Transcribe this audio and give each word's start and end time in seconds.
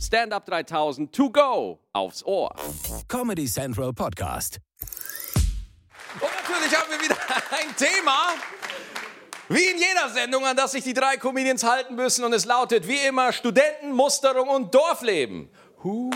Stand 0.00 0.32
Up 0.32 0.46
3000 0.46 1.12
to 1.12 1.30
go 1.30 1.78
aufs 1.92 2.24
Ohr. 2.24 2.54
Comedy 3.06 3.46
Central 3.46 3.92
Podcast. 3.92 4.58
Und 6.14 6.22
natürlich 6.22 6.74
haben 6.74 6.90
wir 6.90 7.00
wieder 7.00 7.16
ein 7.50 7.76
Thema, 7.76 8.34
wie 9.50 9.62
in 9.62 9.78
jeder 9.78 10.08
Sendung, 10.08 10.46
an 10.46 10.56
das 10.56 10.72
sich 10.72 10.84
die 10.84 10.94
drei 10.94 11.18
Comedians 11.18 11.64
halten 11.64 11.96
müssen. 11.96 12.24
Und 12.24 12.32
es 12.32 12.46
lautet 12.46 12.88
wie 12.88 12.98
immer 13.06 13.32
Studenten, 13.32 13.92
Musterung 13.92 14.48
und 14.48 14.74
Dorfleben. 14.74 15.50
Huh. 15.84 16.10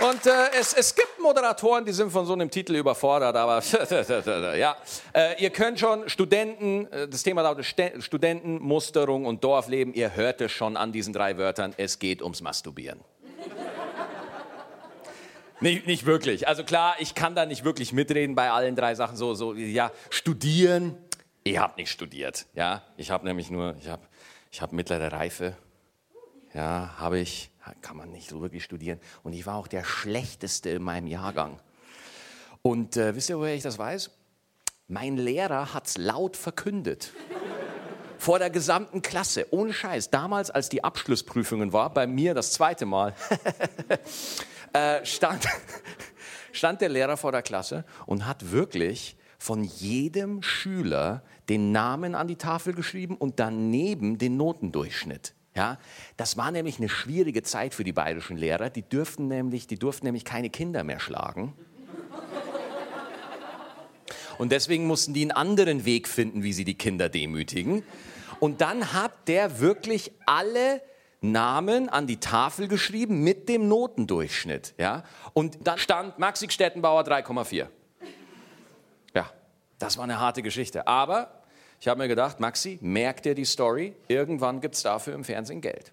Und 0.00 0.26
äh, 0.26 0.30
es, 0.58 0.74
es 0.74 0.94
gibt 0.94 1.20
Moderatoren, 1.20 1.84
die 1.84 1.92
sind 1.92 2.12
von 2.12 2.24
so 2.24 2.32
einem 2.32 2.50
Titel 2.50 2.76
überfordert, 2.76 3.34
aber 3.34 3.60
ja, 4.56 4.76
äh, 5.12 5.42
ihr 5.42 5.50
könnt 5.50 5.80
schon 5.80 6.08
Studenten, 6.08 6.86
äh, 6.92 7.08
das 7.08 7.24
Thema 7.24 7.42
lautet 7.42 7.64
St 7.64 8.00
Studenten, 8.00 8.62
Musterung 8.62 9.26
und 9.26 9.42
Dorfleben, 9.42 9.92
ihr 9.94 10.14
hört 10.14 10.40
es 10.40 10.52
schon 10.52 10.76
an 10.76 10.92
diesen 10.92 11.12
drei 11.12 11.36
Wörtern, 11.36 11.74
es 11.76 11.98
geht 11.98 12.22
ums 12.22 12.42
Masturbieren. 12.42 13.00
Nicht, 15.60 15.88
nicht 15.88 16.06
wirklich. 16.06 16.46
Also 16.46 16.62
klar, 16.62 16.94
ich 17.00 17.16
kann 17.16 17.34
da 17.34 17.44
nicht 17.44 17.64
wirklich 17.64 17.92
mitreden 17.92 18.36
bei 18.36 18.52
allen 18.52 18.76
drei 18.76 18.94
Sachen. 18.94 19.16
So, 19.16 19.34
so, 19.34 19.54
ja, 19.54 19.90
studieren. 20.08 20.96
Ich 21.42 21.58
habe 21.58 21.74
nicht 21.76 21.90
studiert. 21.90 22.46
Ja, 22.54 22.84
ich 22.96 23.10
habe 23.10 23.26
nämlich 23.26 23.50
nur, 23.50 23.74
ich 23.80 23.88
habe, 23.88 24.02
ich 24.52 24.62
habe 24.62 24.76
mittlere 24.76 25.10
Reife. 25.10 25.56
Ja, 26.54 26.94
habe 26.98 27.18
ich 27.18 27.50
kann 27.82 27.96
man 27.96 28.10
nicht 28.10 28.28
so 28.28 28.40
wirklich 28.40 28.64
studieren. 28.64 29.00
Und 29.22 29.32
ich 29.32 29.46
war 29.46 29.56
auch 29.56 29.68
der 29.68 29.84
Schlechteste 29.84 30.70
in 30.70 30.82
meinem 30.82 31.06
Jahrgang. 31.06 31.60
Und 32.62 32.96
äh, 32.96 33.14
wisst 33.14 33.30
ihr, 33.30 33.38
woher 33.38 33.54
ich 33.54 33.62
das 33.62 33.78
weiß? 33.78 34.10
Mein 34.88 35.16
Lehrer 35.16 35.74
hat 35.74 35.86
es 35.86 35.98
laut 35.98 36.36
verkündet. 36.36 37.12
Vor 38.18 38.40
der 38.40 38.50
gesamten 38.50 39.00
Klasse, 39.00 39.46
ohne 39.52 39.72
Scheiß. 39.72 40.10
Damals, 40.10 40.50
als 40.50 40.68
die 40.68 40.82
Abschlussprüfungen 40.82 41.72
war, 41.72 41.94
bei 41.94 42.06
mir 42.06 42.34
das 42.34 42.52
zweite 42.52 42.84
Mal, 42.84 43.14
äh, 44.72 45.04
stand, 45.04 45.46
stand 46.52 46.80
der 46.80 46.88
Lehrer 46.88 47.16
vor 47.16 47.30
der 47.30 47.42
Klasse 47.42 47.84
und 48.06 48.26
hat 48.26 48.50
wirklich 48.50 49.16
von 49.38 49.62
jedem 49.62 50.42
Schüler 50.42 51.22
den 51.48 51.70
Namen 51.70 52.16
an 52.16 52.26
die 52.26 52.36
Tafel 52.36 52.74
geschrieben 52.74 53.16
und 53.16 53.38
daneben 53.38 54.18
den 54.18 54.36
Notendurchschnitt. 54.36 55.34
Ja, 55.58 55.76
das 56.16 56.36
war 56.36 56.52
nämlich 56.52 56.78
eine 56.78 56.88
schwierige 56.88 57.42
Zeit 57.42 57.74
für 57.74 57.82
die 57.82 57.92
bayerischen 57.92 58.36
Lehrer. 58.36 58.70
Die, 58.70 58.82
dürften 58.82 59.26
nämlich, 59.26 59.66
die 59.66 59.76
durften 59.76 60.06
nämlich 60.06 60.24
keine 60.24 60.50
Kinder 60.50 60.84
mehr 60.84 61.00
schlagen. 61.00 61.52
Und 64.38 64.52
deswegen 64.52 64.86
mussten 64.86 65.14
die 65.14 65.22
einen 65.22 65.32
anderen 65.32 65.84
Weg 65.84 66.06
finden, 66.06 66.44
wie 66.44 66.52
sie 66.52 66.64
die 66.64 66.76
Kinder 66.76 67.08
demütigen. 67.08 67.82
Und 68.38 68.60
dann 68.60 68.92
hat 68.92 69.10
der 69.26 69.58
wirklich 69.58 70.12
alle 70.26 70.80
Namen 71.22 71.88
an 71.88 72.06
die 72.06 72.20
Tafel 72.20 72.68
geschrieben 72.68 73.24
mit 73.24 73.48
dem 73.48 73.66
Notendurchschnitt. 73.66 74.74
Ja? 74.78 75.02
Und 75.32 75.66
dann 75.66 75.78
stand 75.78 76.20
Maxi 76.20 76.48
Stettenbauer 76.48 77.02
3,4. 77.02 77.66
Ja, 79.12 79.28
das 79.80 79.96
war 79.96 80.04
eine 80.04 80.20
harte 80.20 80.42
Geschichte. 80.42 80.86
Aber 80.86 81.37
ich 81.80 81.86
habe 81.86 81.98
mir 81.98 82.08
gedacht, 82.08 82.40
Maxi, 82.40 82.78
merk 82.80 83.22
dir 83.22 83.34
die 83.34 83.44
Story, 83.44 83.94
irgendwann 84.08 84.60
gibt 84.60 84.74
es 84.74 84.82
dafür 84.82 85.14
im 85.14 85.24
Fernsehen 85.24 85.60
Geld. 85.60 85.92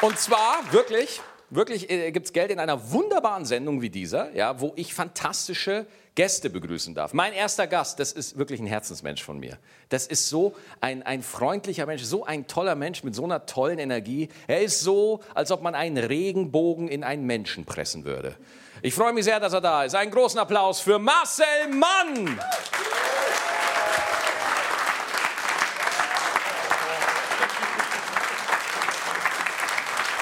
Und 0.00 0.18
zwar 0.18 0.72
wirklich, 0.72 1.20
wirklich 1.50 1.90
äh, 1.90 2.10
gibt 2.12 2.26
es 2.26 2.32
Geld 2.32 2.50
in 2.50 2.58
einer 2.58 2.92
wunderbaren 2.92 3.44
Sendung 3.44 3.82
wie 3.82 3.90
dieser, 3.90 4.34
ja, 4.34 4.60
wo 4.60 4.72
ich 4.76 4.94
fantastische 4.94 5.86
Gäste 6.14 6.48
begrüßen 6.48 6.94
darf. 6.94 7.12
Mein 7.12 7.34
erster 7.34 7.66
Gast, 7.66 8.00
das 8.00 8.12
ist 8.12 8.38
wirklich 8.38 8.58
ein 8.58 8.66
Herzensmensch 8.66 9.22
von 9.22 9.38
mir. 9.38 9.58
Das 9.90 10.06
ist 10.06 10.28
so 10.28 10.54
ein, 10.80 11.02
ein 11.02 11.22
freundlicher 11.22 11.84
Mensch, 11.84 12.02
so 12.02 12.24
ein 12.24 12.46
toller 12.46 12.74
Mensch 12.74 13.04
mit 13.04 13.14
so 13.14 13.24
einer 13.24 13.44
tollen 13.44 13.78
Energie. 13.78 14.30
Er 14.46 14.62
ist 14.62 14.80
so, 14.80 15.20
als 15.34 15.50
ob 15.50 15.62
man 15.62 15.74
einen 15.74 15.98
Regenbogen 15.98 16.88
in 16.88 17.04
einen 17.04 17.26
Menschen 17.26 17.66
pressen 17.66 18.04
würde. 18.04 18.34
Ich 18.80 18.94
freue 18.94 19.12
mich 19.12 19.24
sehr, 19.24 19.40
dass 19.40 19.52
er 19.52 19.60
da 19.60 19.84
ist. 19.84 19.94
Einen 19.94 20.10
großen 20.10 20.40
Applaus 20.40 20.80
für 20.80 20.98
Marcel 20.98 21.46
Mann. 21.70 22.38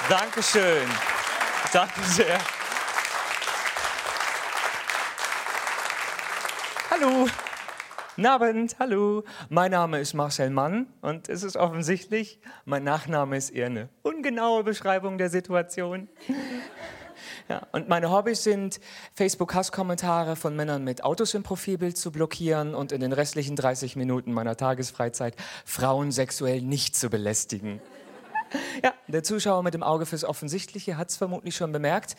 Dankeschön. 0.09 1.14
Danke 1.75 2.03
sehr. 2.05 2.39
Hallo. 6.89 7.27
Guten 8.15 8.27
Abend, 8.29 8.77
hallo. 8.79 9.25
Mein 9.49 9.73
Name 9.73 9.99
ist 9.99 10.15
Marcel 10.15 10.51
Mann 10.51 10.87
und 11.01 11.29
es 11.29 11.43
ist 11.43 11.57
offensichtlich, 11.57 12.39
mein 12.65 12.85
Nachname 12.85 13.37
ist 13.37 13.51
eher 13.51 13.67
eine 13.67 13.89
ungenaue 14.03 14.63
Beschreibung 14.63 15.19
der 15.19 15.31
Situation. 15.31 16.09
Ja, 17.49 17.67
und 17.73 17.89
meine 17.89 18.11
Hobbys 18.11 18.43
sind, 18.43 18.81
Facebook-Hasskommentare 19.15 20.35
von 20.35 20.57
Männern 20.57 20.83
mit 20.83 21.05
Autos 21.05 21.35
im 21.35 21.43
Profilbild 21.43 21.97
zu 21.99 22.11
blockieren 22.11 22.75
und 22.75 22.91
in 22.91 23.01
den 23.01 23.13
restlichen 23.13 23.55
30 23.55 23.97
Minuten 23.97 24.33
meiner 24.33 24.57
Tagesfreizeit 24.57 25.37
Frauen 25.67 26.11
sexuell 26.11 26.63
nicht 26.63 26.97
zu 26.97 27.11
belästigen. 27.11 27.83
Ja, 28.83 28.93
der 29.09 29.23
Zuschauer 29.23 29.63
mit 29.63 29.75
dem 29.75 29.83
Auge 29.83 30.07
fürs 30.07 30.25
Offensichtliche 30.25 30.97
hat 30.97 31.11
es 31.11 31.17
vermutlich 31.17 31.57
schon 31.57 31.73
bemerkt. 31.73 32.17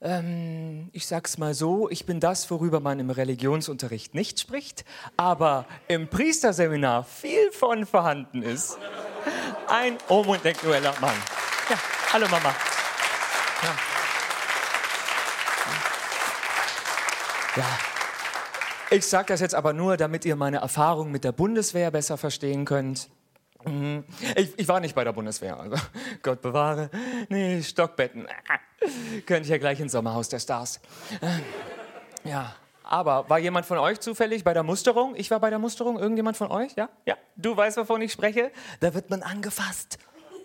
Ähm, 0.00 0.90
ich 0.92 1.06
sag's 1.06 1.38
mal 1.38 1.54
so, 1.54 1.88
ich 1.88 2.06
bin 2.06 2.18
das, 2.18 2.50
worüber 2.50 2.80
man 2.80 2.98
im 2.98 3.10
Religionsunterricht 3.10 4.14
nicht 4.14 4.40
spricht, 4.40 4.84
aber 5.16 5.64
im 5.86 6.08
Priesterseminar 6.08 7.04
viel 7.04 7.52
von 7.52 7.86
vorhanden 7.86 8.42
ist. 8.42 8.78
Ein 9.68 9.96
homosexueller 10.08 10.94
Mann. 11.00 11.14
Ja, 11.70 11.76
hallo 12.12 12.26
Mama. 12.28 12.52
Ja. 13.62 13.78
ja. 17.56 17.78
Ich 18.90 19.06
sage 19.06 19.26
das 19.28 19.40
jetzt 19.40 19.54
aber 19.54 19.72
nur, 19.72 19.96
damit 19.96 20.24
ihr 20.24 20.34
meine 20.34 20.58
Erfahrung 20.58 21.12
mit 21.12 21.22
der 21.22 21.32
Bundeswehr 21.32 21.92
besser 21.92 22.18
verstehen 22.18 22.64
könnt. 22.64 23.08
Mhm. 23.64 24.04
Ich, 24.36 24.58
ich, 24.58 24.68
war 24.68 24.80
nicht 24.80 24.94
bei 24.94 25.04
der 25.04 25.12
Bundeswehr, 25.12 25.58
also 25.58 25.76
Gott 26.22 26.40
bewahre. 26.42 26.90
Nee, 27.28 27.62
Stockbetten. 27.62 28.26
Könnte 29.26 29.42
ich 29.42 29.48
ja 29.48 29.58
gleich 29.58 29.80
ins 29.80 29.92
Sommerhaus 29.92 30.28
der 30.28 30.40
Stars. 30.40 30.80
Äh, 31.20 32.28
ja, 32.28 32.54
aber 32.84 33.28
war 33.30 33.38
jemand 33.38 33.66
von 33.66 33.78
euch 33.78 34.00
zufällig 34.00 34.44
bei 34.44 34.54
der 34.54 34.62
Musterung? 34.62 35.14
Ich 35.16 35.30
war 35.30 35.40
bei 35.40 35.50
der 35.50 35.58
Musterung. 35.58 35.98
Irgendjemand 35.98 36.36
von 36.36 36.50
euch? 36.50 36.74
Ja? 36.76 36.88
Ja. 37.06 37.16
Du 37.36 37.56
weißt, 37.56 37.76
wovon 37.76 38.02
ich 38.02 38.12
spreche? 38.12 38.50
Da 38.80 38.94
wird 38.94 39.10
man 39.10 39.22
angefasst. 39.22 39.98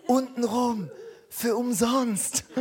Untenrum. 0.06 0.90
Für 1.28 1.56
umsonst. 1.56 2.44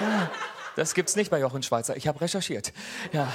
Ja. 0.00 0.30
Das 0.76 0.94
gibt's 0.94 1.16
nicht 1.16 1.28
bei 1.28 1.40
Jochen 1.40 1.64
Schweizer. 1.64 1.96
Ich 1.96 2.06
habe 2.06 2.20
recherchiert. 2.20 2.72
Ja. 3.10 3.32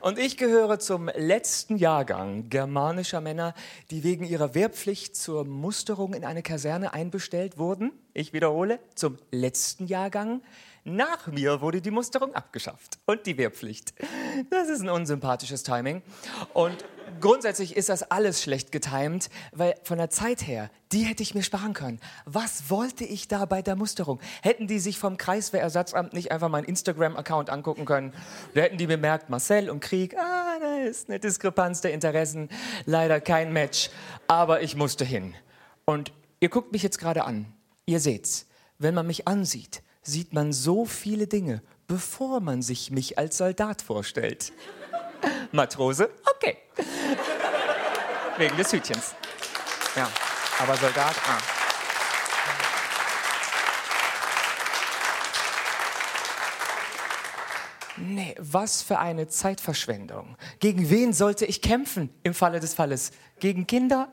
Und 0.00 0.18
ich 0.18 0.36
gehöre 0.36 0.78
zum 0.78 1.08
letzten 1.14 1.76
Jahrgang 1.76 2.48
germanischer 2.48 3.20
Männer, 3.20 3.54
die 3.90 4.04
wegen 4.04 4.24
ihrer 4.24 4.54
Wehrpflicht 4.54 5.16
zur 5.16 5.44
Musterung 5.44 6.14
in 6.14 6.24
eine 6.24 6.42
Kaserne 6.42 6.92
einbestellt 6.92 7.58
wurden. 7.58 7.92
Ich 8.12 8.32
wiederhole, 8.32 8.78
zum 8.94 9.18
letzten 9.30 9.86
Jahrgang. 9.86 10.42
Nach 10.88 11.26
mir 11.26 11.60
wurde 11.62 11.80
die 11.80 11.90
Musterung 11.90 12.32
abgeschafft 12.32 13.00
und 13.06 13.26
die 13.26 13.36
Wehrpflicht. 13.36 13.92
Das 14.50 14.68
ist 14.68 14.82
ein 14.82 14.88
unsympathisches 14.88 15.64
Timing. 15.64 16.00
Und 16.54 16.84
grundsätzlich 17.20 17.76
ist 17.76 17.88
das 17.88 18.08
alles 18.08 18.40
schlecht 18.40 18.70
getimt, 18.70 19.28
weil 19.50 19.74
von 19.82 19.98
der 19.98 20.10
Zeit 20.10 20.46
her, 20.46 20.70
die 20.92 21.00
hätte 21.02 21.24
ich 21.24 21.34
mir 21.34 21.42
sparen 21.42 21.72
können. 21.72 21.98
Was 22.24 22.70
wollte 22.70 23.02
ich 23.02 23.26
da 23.26 23.46
bei 23.46 23.62
der 23.62 23.74
Musterung? 23.74 24.20
Hätten 24.42 24.68
die 24.68 24.78
sich 24.78 25.00
vom 25.00 25.16
Kreiswehrersatzamt 25.16 26.12
nicht 26.12 26.30
einfach 26.30 26.48
meinen 26.48 26.66
Instagram-Account 26.66 27.50
angucken 27.50 27.84
können? 27.84 28.14
Da 28.54 28.60
hätten 28.60 28.78
die 28.78 28.86
bemerkt, 28.86 29.28
Marcel 29.28 29.70
und 29.70 29.80
Krieg, 29.80 30.16
ah, 30.16 30.58
da 30.60 30.84
ist 30.84 31.08
eine 31.08 31.18
Diskrepanz 31.18 31.80
der 31.80 31.94
Interessen, 31.94 32.48
leider 32.84 33.20
kein 33.20 33.52
Match, 33.52 33.90
aber 34.28 34.62
ich 34.62 34.76
musste 34.76 35.04
hin. 35.04 35.34
Und 35.84 36.12
ihr 36.38 36.48
guckt 36.48 36.70
mich 36.70 36.84
jetzt 36.84 37.00
gerade 37.00 37.24
an. 37.24 37.52
Ihr 37.86 37.98
seht's, 37.98 38.46
wenn 38.78 38.94
man 38.94 39.08
mich 39.08 39.26
ansieht, 39.26 39.82
sieht 40.06 40.32
man 40.32 40.52
so 40.52 40.84
viele 40.84 41.26
Dinge, 41.26 41.62
bevor 41.86 42.40
man 42.40 42.62
sich 42.62 42.90
mich 42.90 43.18
als 43.18 43.38
Soldat 43.38 43.82
vorstellt. 43.82 44.52
Matrose, 45.52 46.10
okay. 46.34 46.56
Wegen 48.38 48.56
des 48.56 48.72
Hütchens. 48.72 49.14
Ja, 49.96 50.08
aber 50.60 50.76
Soldat, 50.76 51.16
ah. 51.26 51.38
Nee, 57.98 58.34
was 58.38 58.82
für 58.82 58.98
eine 58.98 59.26
Zeitverschwendung. 59.26 60.36
Gegen 60.60 60.90
wen 60.90 61.14
sollte 61.14 61.46
ich 61.46 61.62
kämpfen 61.62 62.10
im 62.22 62.34
Falle 62.34 62.60
des 62.60 62.74
Falles? 62.74 63.10
Gegen 63.40 63.66
Kinder? 63.66 64.12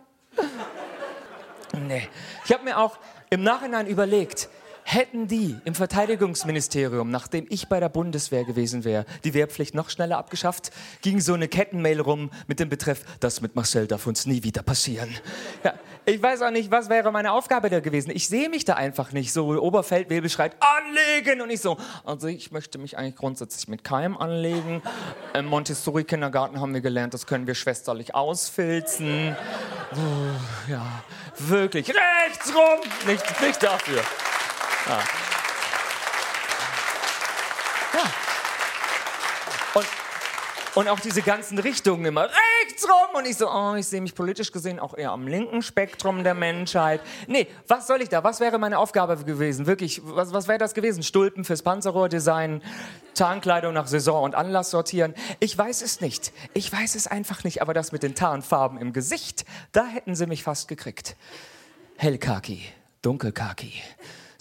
Nee. 1.73 2.07
Ich 2.45 2.53
habe 2.53 2.63
mir 2.63 2.77
auch 2.77 2.97
im 3.29 3.43
Nachhinein 3.43 3.87
überlegt, 3.87 4.47
Hätten 4.83 5.27
die 5.27 5.55
im 5.65 5.75
Verteidigungsministerium, 5.75 7.09
nachdem 7.09 7.45
ich 7.49 7.67
bei 7.69 7.79
der 7.79 7.89
Bundeswehr 7.89 8.43
gewesen 8.43 8.83
wäre, 8.83 9.05
die 9.23 9.33
Wehrpflicht 9.33 9.73
noch 9.75 9.89
schneller 9.89 10.17
abgeschafft, 10.17 10.71
ging 11.01 11.21
so 11.21 11.33
eine 11.33 11.47
Kettenmail 11.47 12.01
rum 12.01 12.31
mit 12.47 12.59
dem 12.59 12.69
Betreff, 12.69 13.03
das 13.19 13.41
mit 13.41 13.55
Marcel 13.55 13.87
darf 13.87 14.05
uns 14.07 14.25
nie 14.25 14.43
wieder 14.43 14.61
passieren. 14.61 15.09
Ja, 15.63 15.73
ich 16.05 16.21
weiß 16.21 16.41
auch 16.41 16.51
nicht, 16.51 16.69
was 16.69 16.89
wäre 16.89 17.11
meine 17.13 17.31
Aufgabe 17.31 17.69
da 17.69 17.79
gewesen. 17.79 18.11
Ich 18.13 18.27
sehe 18.27 18.49
mich 18.49 18.65
da 18.65 18.73
einfach 18.73 19.13
nicht. 19.13 19.31
So 19.31 19.47
Oberfeldwebel 19.47 20.29
schreit, 20.29 20.55
anlegen! 20.59 21.41
Und 21.41 21.49
ich 21.49 21.61
so, 21.61 21.77
also 22.03 22.27
ich 22.27 22.51
möchte 22.51 22.77
mich 22.77 22.97
eigentlich 22.97 23.15
grundsätzlich 23.15 23.69
mit 23.69 23.85
keinem 23.85 24.17
anlegen. 24.17 24.81
Im 25.33 25.45
Montessori-Kindergarten 25.45 26.59
haben 26.59 26.73
wir 26.73 26.81
gelernt, 26.81 27.13
das 27.13 27.25
können 27.25 27.47
wir 27.47 27.55
schwesterlich 27.55 28.15
ausfilzen. 28.15 29.35
Oh, 29.93 30.69
ja, 30.69 31.03
wirklich. 31.37 31.87
Rechts 31.87 32.53
rum! 32.53 32.81
Nicht, 33.07 33.41
nicht 33.41 33.63
dafür. 33.63 34.01
Ja. 34.85 34.99
ja. 37.93 38.11
Und, 39.73 39.85
und 40.75 40.87
auch 40.89 40.99
diese 40.99 41.21
ganzen 41.21 41.57
Richtungen 41.59 42.05
immer 42.05 42.23
rechts 42.23 42.87
rum 42.87 43.15
und 43.15 43.25
ich 43.25 43.37
so, 43.37 43.49
oh, 43.49 43.75
ich 43.75 43.87
sehe 43.87 44.01
mich 44.01 44.15
politisch 44.15 44.51
gesehen 44.51 44.79
auch 44.79 44.97
eher 44.97 45.11
am 45.11 45.27
linken 45.27 45.61
Spektrum 45.61 46.23
der 46.23 46.33
Menschheit. 46.33 47.01
Nee, 47.27 47.47
was 47.67 47.87
soll 47.87 48.01
ich 48.01 48.09
da? 48.09 48.23
Was 48.23 48.39
wäre 48.39 48.57
meine 48.57 48.77
Aufgabe 48.77 49.15
gewesen? 49.23 49.67
Wirklich, 49.67 50.01
was, 50.03 50.33
was 50.33 50.47
wäre 50.47 50.57
das 50.57 50.73
gewesen? 50.73 51.03
Stulpen 51.03 51.45
fürs 51.45 51.61
Panzerrohrdesign, 51.61 52.61
Tarnkleidung 53.13 53.73
nach 53.73 53.87
Saison 53.87 54.23
und 54.23 54.35
Anlass 54.35 54.71
sortieren? 54.71 55.13
Ich 55.39 55.57
weiß 55.57 55.81
es 55.81 56.01
nicht. 56.01 56.33
Ich 56.53 56.71
weiß 56.71 56.95
es 56.95 57.07
einfach 57.07 57.43
nicht. 57.43 57.61
Aber 57.61 57.73
das 57.73 57.91
mit 57.91 58.03
den 58.03 58.15
Tarnfarben 58.15 58.77
im 58.79 58.91
Gesicht, 58.91 59.45
da 59.71 59.85
hätten 59.85 60.15
sie 60.15 60.27
mich 60.27 60.43
fast 60.43 60.67
gekriegt. 60.67 61.15
Hellkaki, 61.97 62.63
dunkelkaki. 63.01 63.73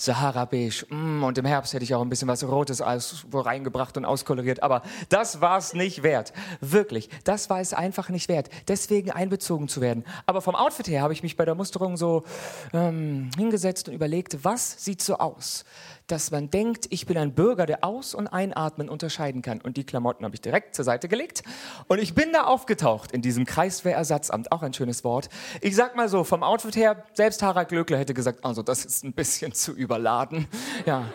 Sahara-Beige. 0.05 0.87
Mm, 0.89 1.23
und 1.23 1.39
im 1.39 1.45
Herbst 1.45 1.73
hätte 1.75 1.85
ich 1.85 1.95
auch 1.95 2.03
ein 2.03 2.09
bisschen 2.09 2.29
was 2.29 2.45
Rotes 2.45 2.81
aus, 2.81 3.25
reingebracht 3.33 3.97
und 3.97 4.05
auskoloriert. 4.05 4.63
Aber 4.63 4.83
das 5.09 5.41
war 5.41 5.59
es 5.59 5.75
nicht 5.75 6.03
wert. 6.03 6.33
Wirklich, 6.61 7.09
das 7.25 7.51
war 7.51 7.61
es 7.61 7.73
einfach 7.73 8.09
nicht 8.09 8.29
wert. 8.29 8.49
Deswegen 8.69 9.11
einbezogen 9.11 9.69
zu 9.69 9.81
werden. 9.81 10.05
Aber 10.27 10.43
vom 10.43 10.55
Outfit 10.55 10.89
her 10.89 11.03
habe 11.03 11.13
ich 11.13 11.23
mich 11.23 11.37
bei 11.37 11.45
der 11.45 11.55
Musterung 11.55 11.97
so 11.97 12.25
ähm, 12.73 13.31
hingesetzt 13.37 13.89
und 13.89 13.95
überlegt, 13.95 14.45
was 14.45 14.85
sieht 14.85 15.03
so 15.03 15.17
aus? 15.19 15.65
Dass 16.07 16.31
man 16.31 16.51
denkt, 16.51 16.87
ich 16.91 17.07
bin 17.07 17.17
ein 17.17 17.35
Bürger, 17.35 17.67
der 17.67 17.85
Aus- 17.85 18.15
und 18.15 18.29
Einatmen 18.29 18.89
unterscheiden 18.89 19.43
kann. 19.43 19.61
Und 19.61 19.77
die 19.77 19.85
Klamotten 19.85 20.25
habe 20.25 20.35
ich 20.35 20.41
direkt 20.41 20.75
zur 20.75 20.85
Seite 20.85 21.09
gelegt. 21.09 21.43
Und 21.89 22.01
ich 22.01 22.15
bin 22.15 22.33
da 22.33 22.45
aufgetaucht 22.45 23.13
in 23.13 23.23
diesem 23.23 23.45
Kreiswehrersatzamt, 23.45 24.53
auch 24.53 24.63
ein 24.63 24.75
schönes 24.75 25.05
Wort. 25.05 25.29
Ich 25.61 25.77
sag 25.77 25.97
mal 25.97 26.09
so, 26.09 26.25
vom 26.25 26.43
Outfit 26.43 26.77
her, 26.77 27.05
selbst 27.15 27.43
Harald 27.43 27.69
Glöckler 27.69 27.99
hätte 27.99 28.15
gesagt, 28.15 28.45
also 28.45 28.63
das 28.63 28.85
ist 28.85 29.05
ein 29.05 29.13
bisschen 29.13 29.53
zu 29.53 29.73
überladen. 29.73 30.47
Ja. 30.87 31.07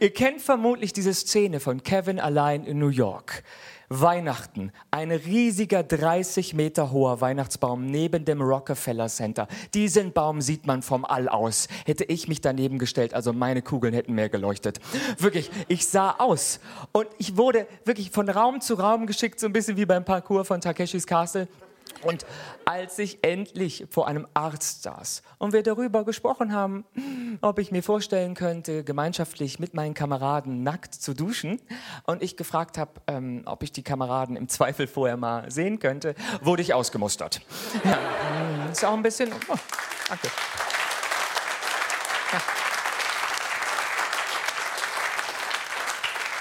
Ihr 0.00 0.12
kennt 0.12 0.42
vermutlich 0.42 0.92
diese 0.92 1.14
Szene 1.14 1.60
von 1.60 1.82
Kevin 1.82 2.18
allein 2.18 2.64
in 2.64 2.78
New 2.78 2.88
York. 2.88 3.42
Weihnachten. 4.00 4.72
Ein 4.90 5.10
riesiger 5.10 5.82
30 5.82 6.54
Meter 6.54 6.90
hoher 6.90 7.20
Weihnachtsbaum 7.20 7.86
neben 7.86 8.24
dem 8.24 8.42
Rockefeller 8.42 9.08
Center. 9.08 9.46
Diesen 9.72 10.12
Baum 10.12 10.40
sieht 10.40 10.66
man 10.66 10.82
vom 10.82 11.04
All 11.04 11.28
aus. 11.28 11.68
Hätte 11.84 12.04
ich 12.04 12.26
mich 12.26 12.40
daneben 12.40 12.78
gestellt, 12.78 13.14
also 13.14 13.32
meine 13.32 13.62
Kugeln 13.62 13.94
hätten 13.94 14.14
mehr 14.14 14.28
geleuchtet. 14.28 14.80
Wirklich, 15.18 15.50
ich 15.68 15.86
sah 15.86 16.16
aus. 16.18 16.60
Und 16.92 17.06
ich 17.18 17.36
wurde 17.36 17.66
wirklich 17.84 18.10
von 18.10 18.28
Raum 18.28 18.60
zu 18.60 18.74
Raum 18.74 19.06
geschickt, 19.06 19.38
so 19.38 19.46
ein 19.46 19.52
bisschen 19.52 19.76
wie 19.76 19.86
beim 19.86 20.04
Parcours 20.04 20.48
von 20.48 20.60
Takeshis 20.60 21.06
Castle. 21.06 21.48
Und 22.02 22.26
als 22.64 22.98
ich 22.98 23.18
endlich 23.22 23.86
vor 23.90 24.06
einem 24.06 24.26
Arzt 24.34 24.82
saß 24.82 25.22
und 25.38 25.52
wir 25.52 25.62
darüber 25.62 26.04
gesprochen 26.04 26.52
haben, 26.52 26.84
ob 27.40 27.58
ich 27.58 27.70
mir 27.72 27.82
vorstellen 27.82 28.34
könnte, 28.34 28.84
gemeinschaftlich 28.84 29.58
mit 29.58 29.74
meinen 29.74 29.94
Kameraden 29.94 30.62
nackt 30.62 30.94
zu 30.94 31.14
duschen, 31.14 31.60
und 32.04 32.22
ich 32.22 32.36
gefragt 32.36 32.78
habe, 32.78 32.92
ähm, 33.06 33.42
ob 33.46 33.62
ich 33.62 33.72
die 33.72 33.82
Kameraden 33.82 34.36
im 34.36 34.48
Zweifel 34.48 34.86
vorher 34.86 35.16
mal 35.16 35.50
sehen 35.50 35.78
könnte, 35.78 36.14
wurde 36.42 36.62
ich 36.62 36.74
ausgemustert. 36.74 37.40
Ja, 37.84 37.98
ist 38.70 38.84
auch 38.84 38.94
ein 38.94 39.02
bisschen. 39.02 39.30
Oh, 39.48 39.56
danke. 40.08 40.28
Ja. 42.32 42.40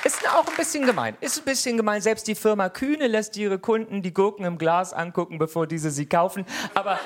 Ist 0.03 0.22
auch 0.33 0.47
ein 0.47 0.55
bisschen 0.55 0.85
gemein. 0.85 1.15
Ist 1.21 1.39
ein 1.39 1.45
bisschen 1.45 1.77
gemein. 1.77 2.01
Selbst 2.01 2.27
die 2.27 2.35
Firma 2.35 2.69
Kühne 2.69 3.07
lässt 3.07 3.37
ihre 3.37 3.59
Kunden 3.59 4.01
die 4.01 4.13
Gurken 4.13 4.45
im 4.45 4.57
Glas 4.57 4.93
angucken, 4.93 5.37
bevor 5.37 5.67
diese 5.67 5.91
sie 5.91 6.05
kaufen. 6.05 6.45
Aber 6.73 6.99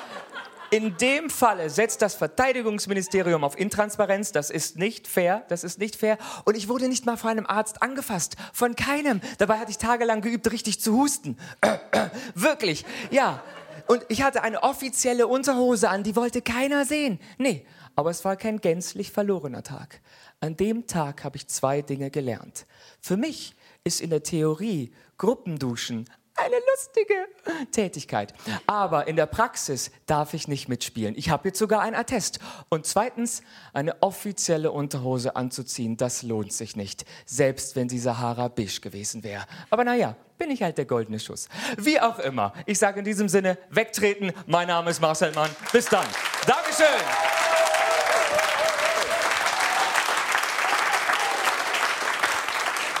in 0.70 0.96
dem 0.98 1.30
Falle 1.30 1.70
setzt 1.70 2.02
das 2.02 2.14
Verteidigungsministerium 2.14 3.42
auf 3.42 3.58
Intransparenz. 3.58 4.32
Das 4.32 4.50
ist 4.50 4.76
nicht 4.76 5.08
fair. 5.08 5.44
Das 5.48 5.64
ist 5.64 5.78
nicht 5.78 5.96
fair. 5.96 6.18
Und 6.44 6.56
ich 6.56 6.68
wurde 6.68 6.88
nicht 6.88 7.06
mal 7.06 7.16
von 7.16 7.30
einem 7.30 7.46
Arzt 7.46 7.82
angefasst. 7.82 8.36
Von 8.52 8.76
keinem. 8.76 9.20
Dabei 9.38 9.58
hatte 9.58 9.70
ich 9.70 9.78
tagelang 9.78 10.20
geübt, 10.20 10.50
richtig 10.52 10.80
zu 10.80 10.96
husten. 10.96 11.38
Wirklich. 12.34 12.84
Ja. 13.10 13.42
Und 13.86 14.04
ich 14.08 14.22
hatte 14.22 14.42
eine 14.42 14.62
offizielle 14.62 15.26
Unterhose 15.26 15.88
an, 15.88 16.02
die 16.02 16.14
wollte 16.14 16.42
keiner 16.42 16.84
sehen. 16.84 17.18
Nee. 17.38 17.64
Aber 17.98 18.10
es 18.10 18.24
war 18.24 18.36
kein 18.36 18.60
gänzlich 18.60 19.10
verlorener 19.10 19.64
Tag. 19.64 20.00
An 20.38 20.56
dem 20.56 20.86
Tag 20.86 21.24
habe 21.24 21.36
ich 21.36 21.48
zwei 21.48 21.82
Dinge 21.82 22.12
gelernt. 22.12 22.64
Für 23.00 23.16
mich 23.16 23.56
ist 23.82 24.00
in 24.00 24.10
der 24.10 24.22
Theorie 24.22 24.92
Gruppenduschen 25.16 26.08
eine 26.36 26.54
lustige 26.70 27.26
Tätigkeit. 27.72 28.34
Aber 28.68 29.08
in 29.08 29.16
der 29.16 29.26
Praxis 29.26 29.90
darf 30.06 30.32
ich 30.32 30.46
nicht 30.46 30.68
mitspielen. 30.68 31.16
Ich 31.18 31.30
habe 31.30 31.48
jetzt 31.48 31.58
sogar 31.58 31.80
ein 31.80 31.96
Attest. 31.96 32.38
Und 32.68 32.86
zweitens, 32.86 33.42
eine 33.72 34.00
offizielle 34.00 34.70
Unterhose 34.70 35.34
anzuziehen, 35.34 35.96
das 35.96 36.22
lohnt 36.22 36.52
sich 36.52 36.76
nicht. 36.76 37.04
Selbst 37.26 37.74
wenn 37.74 37.88
sie 37.88 37.98
Sahara 37.98 38.46
Bisch 38.46 38.80
gewesen 38.80 39.24
wäre. 39.24 39.44
Aber 39.70 39.82
naja, 39.82 40.14
bin 40.38 40.52
ich 40.52 40.62
halt 40.62 40.78
der 40.78 40.84
goldene 40.84 41.18
Schuss. 41.18 41.48
Wie 41.76 41.98
auch 41.98 42.20
immer. 42.20 42.52
Ich 42.64 42.78
sage 42.78 43.00
in 43.00 43.04
diesem 43.04 43.28
Sinne, 43.28 43.58
wegtreten. 43.70 44.32
Mein 44.46 44.68
Name 44.68 44.90
ist 44.90 45.00
Marcel 45.00 45.32
Mann. 45.32 45.50
Bis 45.72 45.86
dann. 45.86 46.06
Dankeschön. 46.46 46.86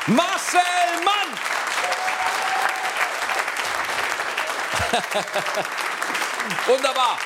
Marcel 0.08 0.60
Mann! 1.04 1.28
Wunderbar. 6.66 7.18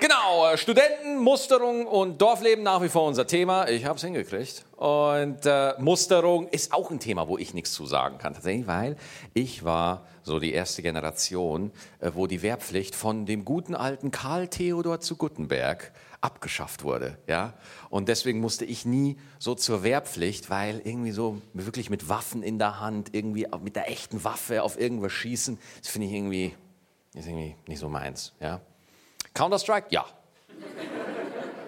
Genau, 0.00 0.50
äh, 0.50 0.56
Studenten, 0.56 1.18
Musterung 1.18 1.86
und 1.86 2.22
Dorfleben 2.22 2.64
nach 2.64 2.80
wie 2.80 2.88
vor 2.88 3.06
unser 3.06 3.26
Thema. 3.26 3.68
Ich 3.68 3.84
habe 3.84 3.96
es 3.96 4.02
hingekriegt. 4.02 4.64
Und 4.76 5.44
äh, 5.44 5.74
Musterung 5.78 6.48
ist 6.48 6.72
auch 6.72 6.90
ein 6.90 7.00
Thema, 7.00 7.28
wo 7.28 7.36
ich 7.36 7.52
nichts 7.52 7.74
zu 7.74 7.84
sagen 7.84 8.16
kann, 8.16 8.32
tatsächlich, 8.32 8.66
weil 8.66 8.96
ich 9.34 9.62
war 9.62 10.06
so 10.22 10.40
die 10.40 10.54
erste 10.54 10.80
Generation, 10.80 11.70
äh, 11.98 12.12
wo 12.14 12.26
die 12.26 12.40
Wehrpflicht 12.40 12.94
von 12.94 13.26
dem 13.26 13.44
guten 13.44 13.74
alten 13.74 14.10
Karl 14.10 14.48
Theodor 14.48 15.00
zu 15.00 15.16
Guttenberg 15.16 15.92
abgeschafft 16.22 16.82
wurde. 16.82 17.18
Ja? 17.26 17.52
Und 17.90 18.08
deswegen 18.08 18.40
musste 18.40 18.64
ich 18.64 18.86
nie 18.86 19.18
so 19.38 19.54
zur 19.54 19.82
Wehrpflicht, 19.82 20.48
weil 20.48 20.80
irgendwie 20.82 21.10
so 21.10 21.42
wirklich 21.52 21.90
mit 21.90 22.08
Waffen 22.08 22.42
in 22.42 22.58
der 22.58 22.80
Hand, 22.80 23.14
irgendwie 23.14 23.46
mit 23.62 23.76
der 23.76 23.90
echten 23.90 24.24
Waffe 24.24 24.62
auf 24.62 24.80
irgendwas 24.80 25.12
schießen, 25.12 25.58
das 25.82 25.90
finde 25.90 26.06
ich 26.06 26.14
irgendwie, 26.14 26.54
ist 27.12 27.26
irgendwie 27.26 27.54
nicht 27.66 27.80
so 27.80 27.90
meins. 27.90 28.32
Ja? 28.40 28.62
Counter-Strike? 29.34 29.86
Ja. 29.90 30.06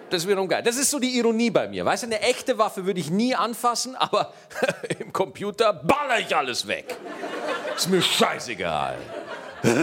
Das 0.09 0.21
ist 0.23 0.29
wiederum 0.29 0.47
geil. 0.47 0.61
Das 0.61 0.77
ist 0.77 0.91
so 0.91 0.99
die 0.99 1.17
Ironie 1.17 1.49
bei 1.49 1.67
mir. 1.67 1.83
Weißt 1.85 2.03
du, 2.03 2.07
eine 2.07 2.21
echte 2.21 2.59
Waffe 2.59 2.85
würde 2.85 2.99
ich 2.99 3.09
nie 3.09 3.33
anfassen, 3.33 3.95
aber 3.95 4.31
im 4.99 5.11
Computer 5.11 5.73
baller 5.73 6.19
ich 6.19 6.35
alles 6.35 6.67
weg. 6.67 6.95
Ist 7.75 7.89
mir 7.89 8.01
scheißegal. 8.01 8.97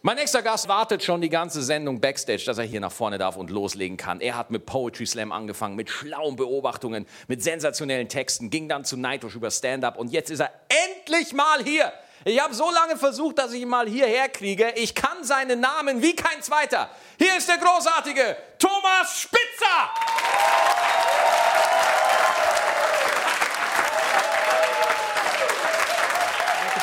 Mein 0.00 0.16
nächster 0.16 0.42
Gast 0.42 0.68
wartet 0.68 1.02
schon 1.02 1.20
die 1.20 1.28
ganze 1.28 1.62
Sendung 1.62 2.00
Backstage, 2.00 2.44
dass 2.46 2.58
er 2.58 2.64
hier 2.64 2.80
nach 2.80 2.92
vorne 2.92 3.18
darf 3.18 3.36
und 3.36 3.50
loslegen 3.50 3.96
kann. 3.96 4.20
Er 4.20 4.36
hat 4.36 4.50
mit 4.50 4.66
Poetry 4.66 5.06
Slam 5.06 5.32
angefangen, 5.32 5.76
mit 5.76 5.88
schlauen 5.90 6.36
Beobachtungen, 6.36 7.06
mit 7.26 7.42
sensationellen 7.42 8.08
Texten, 8.08 8.50
ging 8.50 8.68
dann 8.68 8.84
zu 8.84 8.96
Nightwish 8.96 9.34
über 9.34 9.50
Stand-Up 9.50 9.98
und 9.98 10.12
jetzt 10.12 10.30
ist 10.30 10.40
er 10.40 10.50
endlich 10.68 11.32
mal 11.32 11.62
hier. 11.64 11.92
Ich 12.26 12.40
habe 12.40 12.54
so 12.54 12.70
lange 12.70 12.96
versucht, 12.96 13.38
dass 13.38 13.52
ich 13.52 13.60
ihn 13.60 13.68
mal 13.68 13.86
hierher 13.86 14.30
kriege. 14.30 14.70
Ich 14.76 14.94
kann 14.94 15.22
seinen 15.24 15.60
Namen 15.60 16.00
wie 16.00 16.16
kein 16.16 16.42
zweiter. 16.42 16.88
Hier 17.18 17.36
ist 17.36 17.46
der 17.46 17.58
großartige 17.58 18.36
Thomas 18.58 19.20
Spitzer. 19.20 19.90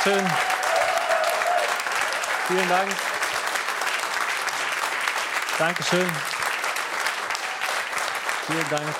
Dankeschön. 0.03 0.31
Vielen 2.47 2.69
Dank. 2.69 2.91
Dankeschön. 5.57 6.11
Vielen 8.45 8.69
Dank. 8.69 8.95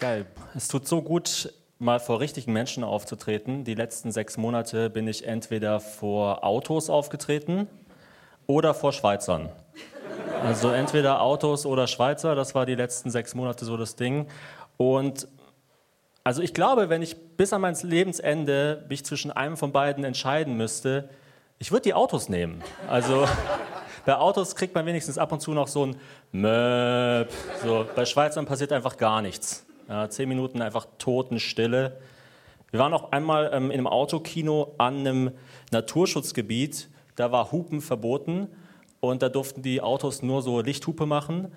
Geil. 0.00 0.26
Es 0.54 0.68
tut 0.68 0.88
so 0.88 1.02
gut, 1.02 1.52
mal 1.78 2.00
vor 2.00 2.20
richtigen 2.20 2.52
Menschen 2.52 2.84
aufzutreten. 2.84 3.64
Die 3.64 3.74
letzten 3.74 4.10
sechs 4.10 4.36
Monate 4.36 4.90
bin 4.90 5.06
ich 5.08 5.26
entweder 5.26 5.80
vor 5.80 6.44
Autos 6.44 6.88
aufgetreten 6.88 7.68
oder 8.46 8.74
vor 8.74 8.92
Schweizern. 8.92 9.50
Also 10.42 10.70
entweder 10.70 11.20
Autos 11.20 11.66
oder 11.66 11.86
Schweizer, 11.86 12.34
das 12.34 12.54
war 12.54 12.66
die 12.66 12.74
letzten 12.74 13.10
sechs 13.10 13.34
Monate 13.34 13.64
so 13.64 13.76
das 13.76 13.96
Ding. 13.96 14.26
Und 14.76 15.28
also 16.24 16.42
ich 16.42 16.54
glaube, 16.54 16.88
wenn 16.88 17.02
ich 17.02 17.36
bis 17.36 17.52
an 17.52 17.60
mein 17.60 17.76
Lebensende 17.82 18.84
mich 18.88 19.04
zwischen 19.04 19.30
einem 19.30 19.56
von 19.56 19.72
beiden 19.72 20.04
entscheiden 20.04 20.56
müsste, 20.56 21.08
ich 21.58 21.72
würde 21.72 21.82
die 21.82 21.94
Autos 21.94 22.28
nehmen. 22.28 22.62
Also 22.88 23.26
bei 24.06 24.16
Autos 24.16 24.54
kriegt 24.56 24.74
man 24.74 24.86
wenigstens 24.86 25.18
ab 25.18 25.32
und 25.32 25.40
zu 25.40 25.52
noch 25.52 25.68
so 25.68 25.86
ein 25.86 25.96
Möp. 26.32 27.30
So, 27.62 27.86
bei 27.94 28.04
Schweizern 28.04 28.46
passiert 28.46 28.72
einfach 28.72 28.96
gar 28.96 29.22
nichts. 29.22 29.65
Ja, 29.88 30.10
zehn 30.10 30.28
Minuten 30.28 30.62
einfach 30.62 30.86
Totenstille. 30.98 32.00
Wir 32.72 32.80
waren 32.80 32.92
auch 32.92 33.12
einmal 33.12 33.50
ähm, 33.52 33.70
in 33.70 33.78
einem 33.78 33.86
Autokino 33.86 34.74
an 34.78 34.98
einem 34.98 35.30
Naturschutzgebiet. 35.70 36.88
Da 37.14 37.30
war 37.30 37.52
Hupen 37.52 37.80
verboten 37.80 38.48
und 38.98 39.22
da 39.22 39.28
durften 39.28 39.62
die 39.62 39.80
Autos 39.80 40.22
nur 40.22 40.42
so 40.42 40.60
Lichthupe 40.60 41.06
machen. 41.06 41.52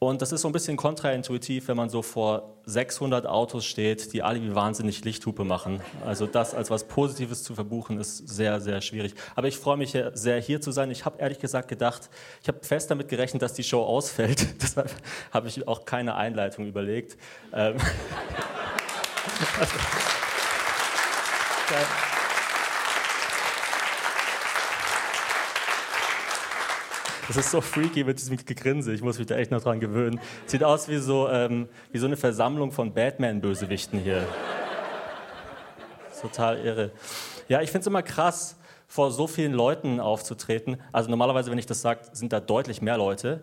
Und 0.00 0.22
das 0.22 0.30
ist 0.30 0.42
so 0.42 0.48
ein 0.48 0.52
bisschen 0.52 0.76
kontraintuitiv, 0.76 1.66
wenn 1.66 1.76
man 1.76 1.90
so 1.90 2.02
vor 2.02 2.54
600 2.66 3.26
Autos 3.26 3.64
steht, 3.64 4.12
die 4.12 4.22
alle 4.22 4.40
wie 4.40 4.54
wahnsinnig 4.54 5.04
Lichthupe 5.04 5.42
machen. 5.42 5.80
Also 6.06 6.28
das 6.28 6.54
als 6.54 6.70
was 6.70 6.84
Positives 6.84 7.42
zu 7.42 7.56
verbuchen, 7.56 7.98
ist 7.98 8.28
sehr, 8.28 8.60
sehr 8.60 8.80
schwierig. 8.80 9.14
Aber 9.34 9.48
ich 9.48 9.58
freue 9.58 9.76
mich 9.76 9.98
sehr, 10.14 10.40
hier 10.40 10.60
zu 10.60 10.70
sein. 10.70 10.92
Ich 10.92 11.04
habe 11.04 11.18
ehrlich 11.18 11.40
gesagt 11.40 11.66
gedacht, 11.66 12.10
ich 12.42 12.48
habe 12.48 12.60
fest 12.62 12.92
damit 12.92 13.08
gerechnet, 13.08 13.42
dass 13.42 13.54
die 13.54 13.64
Show 13.64 13.82
ausfällt. 13.82 14.62
Deshalb 14.62 14.94
habe 15.32 15.48
ich 15.48 15.66
auch 15.66 15.84
keine 15.84 16.14
Einleitung 16.14 16.66
überlegt. 16.66 17.16
Ähm 17.52 17.74
also, 19.58 19.74
Das 27.28 27.36
ist 27.36 27.50
so 27.50 27.60
freaky 27.60 28.04
mit 28.04 28.18
diesem 28.18 28.38
Gegrinse. 28.38 28.94
Ich 28.94 29.02
muss 29.02 29.18
mich 29.18 29.26
da 29.26 29.36
echt 29.36 29.50
noch 29.50 29.62
dran 29.62 29.80
gewöhnen. 29.80 30.18
Sieht 30.46 30.64
aus 30.64 30.88
wie 30.88 30.96
so, 30.96 31.28
ähm, 31.28 31.68
wie 31.92 31.98
so 31.98 32.06
eine 32.06 32.16
Versammlung 32.16 32.72
von 32.72 32.94
Batman-Bösewichten 32.94 34.00
hier. 34.00 34.26
Total 36.22 36.58
irre. 36.58 36.90
Ja, 37.48 37.60
ich 37.60 37.70
finde 37.70 37.82
es 37.82 37.86
immer 37.86 38.02
krass, 38.02 38.56
vor 38.86 39.10
so 39.10 39.26
vielen 39.26 39.52
Leuten 39.52 40.00
aufzutreten. 40.00 40.78
Also 40.90 41.10
normalerweise, 41.10 41.50
wenn 41.50 41.58
ich 41.58 41.66
das 41.66 41.82
sage, 41.82 42.00
sind 42.12 42.32
da 42.32 42.40
deutlich 42.40 42.80
mehr 42.80 42.96
Leute. 42.96 43.42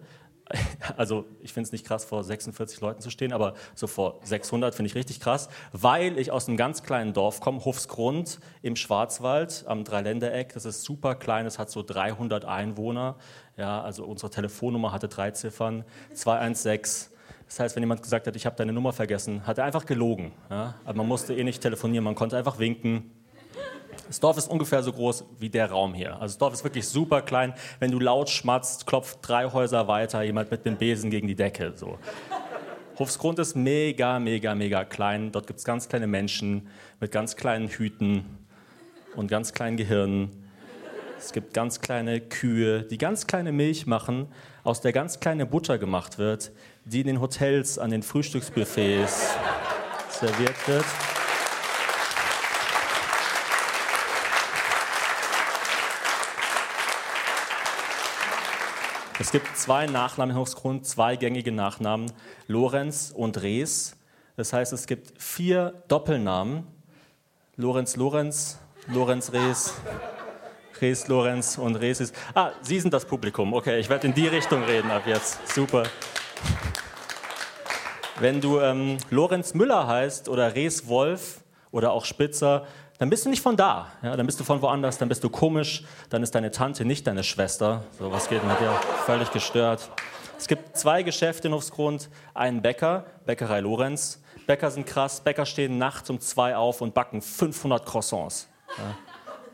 also 0.98 1.26
ich 1.42 1.54
finde 1.54 1.68
es 1.68 1.72
nicht 1.72 1.86
krass, 1.86 2.06
vor 2.06 2.24
46 2.24 2.80
Leuten 2.82 3.02
zu 3.02 3.10
stehen, 3.10 3.34
aber 3.34 3.56
so 3.74 3.88
vor 3.88 4.20
600 4.24 4.76
finde 4.76 4.88
ich 4.88 4.96
richtig 4.96 5.20
krass, 5.20 5.50
weil 5.72 6.18
ich 6.20 6.32
aus 6.32 6.48
einem 6.48 6.58
ganz 6.58 6.84
kleinen 6.84 7.14
Dorf 7.14 7.40
komme, 7.40 7.64
Hofsgrund 7.64 8.40
im 8.62 8.76
Schwarzwald 8.76 9.64
am 9.68 9.84
Dreiländereck. 9.84 10.54
Das 10.54 10.66
ist 10.66 10.84
super 10.84 11.16
klein, 11.16 11.46
es 11.46 11.58
hat 11.58 11.72
so 11.72 11.84
300 11.84 12.46
Einwohner. 12.46 13.16
Ja, 13.58 13.82
also 13.82 14.06
unsere 14.06 14.30
Telefonnummer 14.30 14.92
hatte 14.92 15.08
drei 15.08 15.32
Ziffern, 15.32 15.84
216. 16.14 17.12
Das 17.48 17.60
heißt, 17.60 17.76
wenn 17.76 17.84
jemand 17.84 18.02
gesagt 18.02 18.28
hat, 18.28 18.36
ich 18.36 18.46
habe 18.46 18.56
deine 18.56 18.74
Nummer 18.74 18.92
vergessen, 18.92 19.46
hat 19.46 19.58
er 19.58 19.66
einfach 19.66 19.86
gelogen. 19.86 20.32
Ja? 20.50 20.76
Aber 20.84 20.98
man 20.98 21.08
musste 21.08 21.36
eh 21.36 21.44
nicht 21.44 21.62
telefonieren, 21.62 22.04
man 22.04 22.16
konnte 22.16 22.38
einfach 22.38 22.60
winken. 22.60 23.12
Das 24.08 24.20
Dorf 24.20 24.38
ist 24.38 24.48
ungefähr 24.48 24.84
so 24.84 24.92
groß 24.94 25.26
wie 25.40 25.50
der 25.50 25.72
Raum 25.72 25.94
hier. 25.94 26.14
Also 26.14 26.34
das 26.34 26.38
Dorf 26.38 26.54
ist 26.54 26.64
wirklich 26.64 26.88
super 26.88 27.22
klein. 27.22 27.54
Wenn 27.80 27.92
du 27.92 28.00
laut 28.00 28.30
schmatzt, 28.30 28.86
klopft 28.88 29.20
drei 29.22 29.52
Häuser 29.52 29.88
weiter 29.88 30.22
jemand 30.22 30.52
mit 30.52 30.66
dem 30.66 30.78
Besen 30.78 31.10
gegen 31.10 31.28
die 31.28 31.36
Decke. 31.36 31.74
So. 31.76 31.98
Hofsgrund 32.98 33.40
ist 33.40 33.56
mega, 33.56 34.20
mega, 34.20 34.56
mega 34.56 34.86
klein. 34.86 35.32
Dort 35.32 35.48
gibt 35.48 35.60
es 35.60 35.66
ganz 35.66 35.90
kleine 35.90 36.08
Menschen 36.08 36.70
mit 37.00 37.12
ganz 37.12 37.36
kleinen 37.36 37.68
Hüten 37.68 38.26
und 39.16 39.28
ganz 39.28 39.54
kleinen 39.54 39.78
Gehirnen. 39.78 40.46
Es 41.18 41.34
gibt 41.34 41.54
ganz 41.54 41.82
kleine 41.82 42.22
Kühe, 42.22 42.84
die 42.84 42.98
ganz 42.98 43.26
kleine 43.26 43.52
Milch 43.52 43.88
machen, 43.88 44.28
aus 44.64 44.82
der 44.82 44.94
ganz 44.94 45.20
kleine 45.20 45.46
Butter 45.46 45.78
gemacht 45.78 46.18
wird, 46.18 46.52
die 46.86 47.02
in 47.02 47.08
den 47.08 47.22
Hotels 47.22 47.80
an 47.80 47.90
den 47.90 48.04
Frühstücksbuffets 48.04 49.36
serviert 50.10 50.68
wird. 50.68 50.86
Es 59.18 59.32
gibt 59.32 59.56
zwei 59.56 59.86
Nachnamen 59.86 60.36
Hochsgrund, 60.36 60.86
zwei 60.86 61.16
gängige 61.16 61.54
Nachnamen, 61.54 62.12
Lorenz 62.48 63.14
und 63.16 63.42
Rees. 63.42 63.96
Das 64.36 64.52
heißt, 64.52 64.74
es 64.74 64.88
gibt 64.88 65.22
vier 65.22 65.74
Doppelnamen. 65.88 66.68
Lorenz 67.56 67.96
Lorenz, 67.96 68.60
Lorenz 68.88 69.32
Rees, 69.32 69.76
Rees 70.82 71.08
Lorenz 71.08 71.58
und 71.58 71.78
Rees 71.78 72.02
ist. 72.02 72.14
Ah, 72.34 72.52
Sie 72.62 72.78
sind 72.78 72.94
das 72.94 73.06
Publikum. 73.06 73.54
Okay, 73.54 73.80
ich 73.80 73.88
werde 73.88 74.08
in 74.08 74.14
die 74.14 74.28
Richtung 74.28 74.64
reden 74.64 74.92
ab 74.92 75.04
jetzt. 75.06 75.48
Super. 75.48 75.84
Wenn 78.20 78.42
du 78.42 78.60
ähm, 78.60 78.98
Lorenz 79.12 79.54
Müller 79.54 79.88
heißt 79.88 80.28
oder 80.28 80.56
Rees 80.56 80.90
Wolf 80.90 81.42
oder 81.72 81.94
auch 81.94 82.04
Spitzer, 82.04 82.66
dann 82.98 83.10
bist 83.10 83.26
du 83.26 83.30
nicht 83.30 83.42
von 83.42 83.58
da. 83.58 83.88
Ja, 84.02 84.16
dann 84.16 84.26
bist 84.26 84.40
du 84.40 84.44
von 84.44 84.62
woanders, 84.62 84.98
dann 84.98 85.10
bist 85.10 85.24
du 85.24 85.30
komisch, 85.30 85.84
dann 86.10 86.24
ist 86.24 86.34
deine 86.34 86.52
Tante 86.52 86.86
nicht 86.86 87.06
deine 87.08 87.24
Schwester. 87.24 87.84
So 87.98 88.12
was 88.12 88.30
geht 88.30 88.44
mit 88.46 88.60
dir 88.60 88.72
völlig 89.06 89.32
gestört. 89.32 89.90
Es 90.38 90.48
gibt 90.48 90.78
zwei 90.78 91.04
Geschäfte 91.04 91.48
in 91.48 91.54
Hofsgrund, 91.54 92.10
einen 92.34 92.62
Bäcker, 92.62 93.06
Bäckerei 93.26 93.62
Lorenz. 93.62 94.22
Bäcker 94.48 94.70
sind 94.70 94.86
krass, 94.86 95.22
Bäcker 95.22 95.46
stehen 95.46 95.78
nachts 95.78 96.10
um 96.10 96.20
zwei 96.20 96.56
auf 96.56 96.82
und 96.82 96.94
backen 96.94 97.22
500 97.22 97.86
Croissants. 97.86 98.48
Ja. 98.78 98.96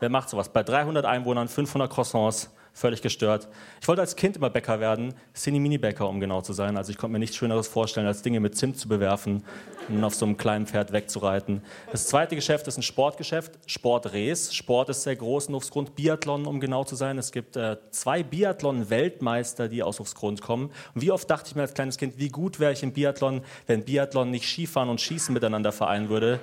Wer 0.00 0.08
macht 0.08 0.28
sowas? 0.28 0.48
Bei 0.48 0.62
300 0.62 1.04
Einwohnern 1.04 1.48
500 1.48 1.90
Croissants 1.90 2.50
völlig 2.72 3.02
gestört. 3.02 3.48
Ich 3.80 3.88
wollte 3.88 4.00
als 4.00 4.16
Kind 4.16 4.36
immer 4.36 4.50
Bäcker 4.50 4.80
werden, 4.80 5.14
Cine-Mini-Bäcker, 5.34 6.08
um 6.08 6.20
genau 6.20 6.40
zu 6.40 6.52
sein. 6.52 6.76
Also 6.76 6.90
ich 6.90 6.98
konnte 6.98 7.12
mir 7.12 7.18
nichts 7.18 7.36
Schöneres 7.36 7.68
vorstellen, 7.68 8.06
als 8.06 8.22
Dinge 8.22 8.40
mit 8.40 8.56
Zimt 8.56 8.78
zu 8.78 8.88
bewerfen 8.88 9.44
und 9.88 10.02
auf 10.04 10.14
so 10.14 10.24
einem 10.24 10.36
kleinen 10.36 10.66
Pferd 10.66 10.92
wegzureiten. 10.92 11.62
Das 11.90 12.06
zweite 12.06 12.34
Geschäft 12.34 12.66
ist 12.68 12.78
ein 12.78 12.82
Sportgeschäft, 12.82 13.58
Sportres. 13.66 14.54
Sport 14.54 14.88
ist 14.88 15.02
sehr 15.02 15.16
groß 15.16 15.46
in 15.46 15.54
Hofsgrund, 15.54 15.94
Biathlon, 15.94 16.46
um 16.46 16.60
genau 16.60 16.84
zu 16.84 16.96
sein. 16.96 17.18
Es 17.18 17.32
gibt 17.32 17.56
äh, 17.56 17.76
zwei 17.90 18.22
Biathlon-Weltmeister, 18.22 19.68
die 19.68 19.82
aus 19.82 20.00
Hofsgrund 20.00 20.40
kommen. 20.40 20.70
Und 20.94 21.02
wie 21.02 21.10
oft 21.10 21.28
dachte 21.28 21.48
ich 21.48 21.56
mir 21.56 21.62
als 21.62 21.74
kleines 21.74 21.98
Kind, 21.98 22.18
wie 22.18 22.28
gut 22.28 22.58
wäre 22.58 22.72
ich 22.72 22.82
im 22.82 22.92
Biathlon, 22.92 23.42
wenn 23.66 23.84
Biathlon 23.84 24.30
nicht 24.30 24.46
Skifahren 24.46 24.88
und 24.88 25.00
Schießen 25.00 25.34
miteinander 25.34 25.72
vereinen 25.72 26.08
würde, 26.08 26.40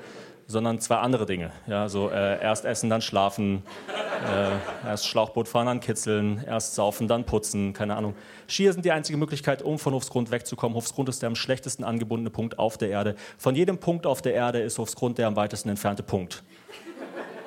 sondern 0.50 0.79
zwei 0.79 0.96
andere 0.98 1.27
Dinge. 1.27 1.51
Ja, 1.68 1.88
so 1.88 2.10
äh, 2.10 2.41
erst 2.41 2.65
essen, 2.65 2.89
dann 2.89 3.03
schlafen, 3.03 3.62
äh, 4.27 4.88
erst 4.88 5.08
Schlauchboot 5.08 5.48
fahren, 5.48 5.68
dann 5.68 5.79
kitzeln, 5.79 6.44
erst 6.46 6.74
saufen, 6.74 7.08
dann 7.08 7.24
putzen, 7.24 7.72
keine 7.72 7.96
Ahnung. 7.96 8.15
Skier 8.48 8.74
sind 8.74 8.84
die 8.84 8.91
einzige 8.91 9.18
Möglichkeit, 9.20 9.62
um 9.62 9.77
von 9.77 9.94
Hofsgrund 9.94 10.32
wegzukommen. 10.32 10.75
Hofsgrund 10.75 11.08
ist 11.08 11.22
der 11.22 11.27
am 11.27 11.36
schlechtesten 11.36 11.84
angebundene 11.84 12.32
Punkt 12.32 12.58
auf 12.58 12.79
der 12.79 12.89
Erde. 12.89 13.15
Von 13.38 13.56
jedem 13.56 13.77
Punkt 13.77 14.08
auf 14.08 14.24
der 14.24 14.34
Erde 14.34 14.60
ist 14.60 14.79
Hofsgrund 14.79 15.20
der 15.20 15.27
am 15.27 15.36
weitesten 15.36 15.70
entfernte 15.70 16.01
Punkt. 16.01 16.41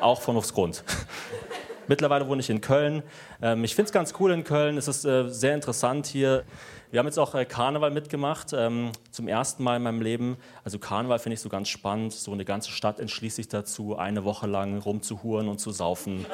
Auch 0.00 0.21
von 0.21 0.37
Hofsgrund. 0.37 0.85
Mittlerweile 1.88 2.28
wohne 2.28 2.40
ich 2.40 2.50
in 2.50 2.61
Köln. 2.61 3.02
Ähm, 3.42 3.64
ich 3.64 3.75
finde 3.75 3.87
es 3.87 3.92
ganz 3.92 4.14
cool 4.21 4.30
in 4.30 4.44
Köln. 4.44 4.78
Es 4.78 4.87
ist 4.87 5.04
äh, 5.04 5.28
sehr 5.28 5.56
interessant 5.56 6.06
hier. 6.06 6.44
Wir 6.92 6.99
haben 6.99 7.06
jetzt 7.06 7.18
auch 7.18 7.34
äh, 7.34 7.46
Karneval 7.46 7.90
mitgemacht, 7.90 8.52
ähm, 8.52 8.92
zum 9.11 9.26
ersten 9.26 9.62
Mal 9.62 9.78
in 9.78 9.82
meinem 9.82 10.02
Leben. 10.02 10.37
Also 10.62 10.78
Karneval 10.78 11.18
finde 11.18 11.32
ich 11.32 11.40
so 11.40 11.49
ganz 11.49 11.70
spannend. 11.70 12.12
So 12.12 12.32
eine 12.32 12.44
ganze 12.44 12.70
Stadt 12.70 13.00
entschließt 13.00 13.37
sich 13.37 13.49
dazu, 13.49 13.96
eine 13.96 14.25
Woche 14.25 14.46
lang 14.46 14.76
rumzuhuren 14.78 15.49
und 15.49 15.58
zu 15.58 15.70
saufen. 15.70 16.26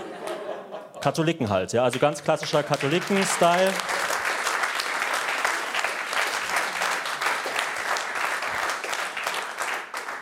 Katholiken 1.00 1.49
halt, 1.49 1.73
ja, 1.75 1.85
also 1.85 2.00
ganz 2.00 2.25
klassischer 2.25 2.65
Katholiken-Style. 2.65 3.71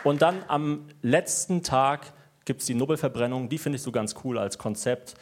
Und 0.03 0.21
dann 0.21 0.43
am 0.47 0.85
letzten 1.01 1.63
Tag 1.63 2.13
gibt 2.45 2.61
es 2.61 2.67
die 2.67 2.75
Nobelverbrennung. 2.75 3.49
Die 3.49 3.57
finde 3.57 3.77
ich 3.77 3.81
so 3.81 3.91
ganz 3.91 4.13
cool 4.23 4.37
als 4.37 4.59
Konzept. 4.59 5.15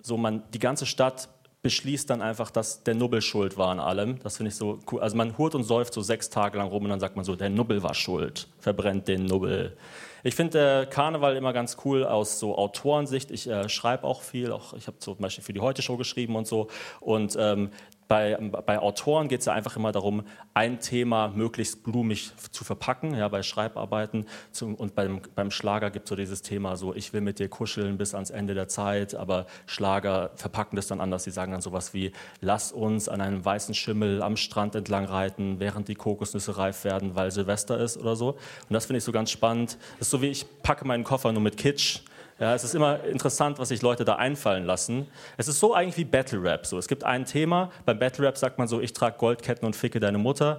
So 0.00 0.16
man, 0.16 0.48
die 0.52 0.60
ganze 0.60 0.86
Stadt 0.86 1.28
beschließt 1.62 2.08
dann 2.08 2.22
einfach, 2.22 2.50
dass 2.50 2.82
der 2.84 2.94
Nubbel 2.94 3.20
schuld 3.20 3.58
war 3.58 3.68
an 3.68 3.80
allem. 3.80 4.18
Das 4.22 4.38
finde 4.38 4.48
ich 4.48 4.56
so 4.56 4.78
cool. 4.90 5.00
Also 5.00 5.16
man 5.16 5.36
hurt 5.36 5.54
und 5.54 5.64
säuft 5.64 5.92
so 5.92 6.00
sechs 6.00 6.30
Tage 6.30 6.56
lang 6.58 6.68
rum 6.68 6.84
und 6.84 6.90
dann 6.90 7.00
sagt 7.00 7.16
man 7.16 7.24
so, 7.24 7.36
der 7.36 7.50
Nubbel 7.50 7.82
war 7.82 7.94
schuld, 7.94 8.48
verbrennt 8.58 9.08
den 9.08 9.26
Nubbel. 9.26 9.76
Ich 10.22 10.34
finde 10.34 10.82
äh, 10.82 10.86
Karneval 10.86 11.36
immer 11.36 11.52
ganz 11.52 11.76
cool 11.84 12.04
aus 12.04 12.38
so 12.38 12.56
Autorensicht. 12.56 13.30
Ich 13.30 13.46
äh, 13.46 13.68
schreibe 13.68 14.04
auch 14.04 14.22
viel, 14.22 14.52
auch, 14.52 14.74
ich 14.74 14.86
habe 14.86 14.98
zum 14.98 15.16
Beispiel 15.18 15.44
für 15.44 15.52
die 15.52 15.60
Heute-Show 15.60 15.96
geschrieben 15.96 16.36
und 16.36 16.46
so. 16.46 16.68
Und 17.00 17.36
ähm, 17.38 17.70
Bei, 18.10 18.36
bei 18.66 18.80
Autoren 18.80 19.28
geht 19.28 19.38
es 19.38 19.46
ja 19.46 19.52
einfach 19.52 19.76
immer 19.76 19.92
darum, 19.92 20.24
ein 20.52 20.80
Thema 20.80 21.28
möglichst 21.28 21.84
blumig 21.84 22.32
zu 22.50 22.64
verpacken, 22.64 23.14
ja, 23.14 23.28
bei 23.28 23.44
Schreibarbeiten. 23.44 24.26
Zum, 24.50 24.74
und 24.74 24.96
beim, 24.96 25.20
beim 25.36 25.52
Schlager 25.52 25.92
gibt 25.92 26.06
es 26.06 26.08
so 26.08 26.16
dieses 26.16 26.42
Thema, 26.42 26.76
so 26.76 26.92
ich 26.92 27.12
will 27.12 27.20
mit 27.20 27.38
dir 27.38 27.48
kuscheln 27.48 27.98
bis 27.98 28.12
ans 28.14 28.30
Ende 28.30 28.54
der 28.54 28.66
Zeit, 28.66 29.14
aber 29.14 29.46
Schlager 29.66 30.32
verpacken 30.34 30.74
das 30.74 30.88
dann 30.88 31.00
anders. 31.00 31.22
Sie 31.22 31.30
sagen 31.30 31.52
dann 31.52 31.60
sowas 31.60 31.94
wie, 31.94 32.10
lass 32.40 32.72
uns 32.72 33.08
an 33.08 33.20
einem 33.20 33.44
weißen 33.44 33.76
Schimmel 33.76 34.22
am 34.22 34.36
Strand 34.36 34.74
entlang 34.74 35.04
reiten, 35.04 35.60
während 35.60 35.86
die 35.86 35.94
Kokosnüsse 35.94 36.56
reif 36.56 36.82
werden, 36.82 37.14
weil 37.14 37.30
Silvester 37.30 37.78
ist 37.78 37.96
oder 37.96 38.16
so. 38.16 38.30
Und 38.30 38.72
das 38.72 38.86
finde 38.86 38.98
ich 38.98 39.04
so 39.04 39.12
ganz 39.12 39.30
spannend. 39.30 39.78
Das 40.00 40.08
ist 40.08 40.10
so 40.10 40.20
wie 40.20 40.30
ich 40.30 40.46
packe 40.64 40.84
meinen 40.84 41.04
Koffer 41.04 41.30
nur 41.30 41.42
mit 41.42 41.56
Kitsch. 41.56 42.00
Ja, 42.40 42.54
es 42.54 42.64
ist 42.64 42.74
immer 42.74 43.04
interessant, 43.04 43.58
was 43.58 43.68
sich 43.68 43.82
Leute 43.82 44.06
da 44.06 44.14
einfallen 44.14 44.64
lassen. 44.64 45.06
Es 45.36 45.46
ist 45.46 45.60
so 45.60 45.74
eigentlich 45.74 45.98
wie 45.98 46.04
Battle 46.04 46.42
Rap. 46.42 46.64
So, 46.64 46.78
es 46.78 46.88
gibt 46.88 47.04
ein 47.04 47.26
Thema. 47.26 47.70
Beim 47.84 47.98
Battle 47.98 48.26
Rap 48.26 48.38
sagt 48.38 48.56
man 48.56 48.66
so, 48.66 48.80
ich 48.80 48.94
trage 48.94 49.18
Goldketten 49.18 49.66
und 49.66 49.76
ficke 49.76 50.00
deine 50.00 50.16
Mutter. 50.16 50.58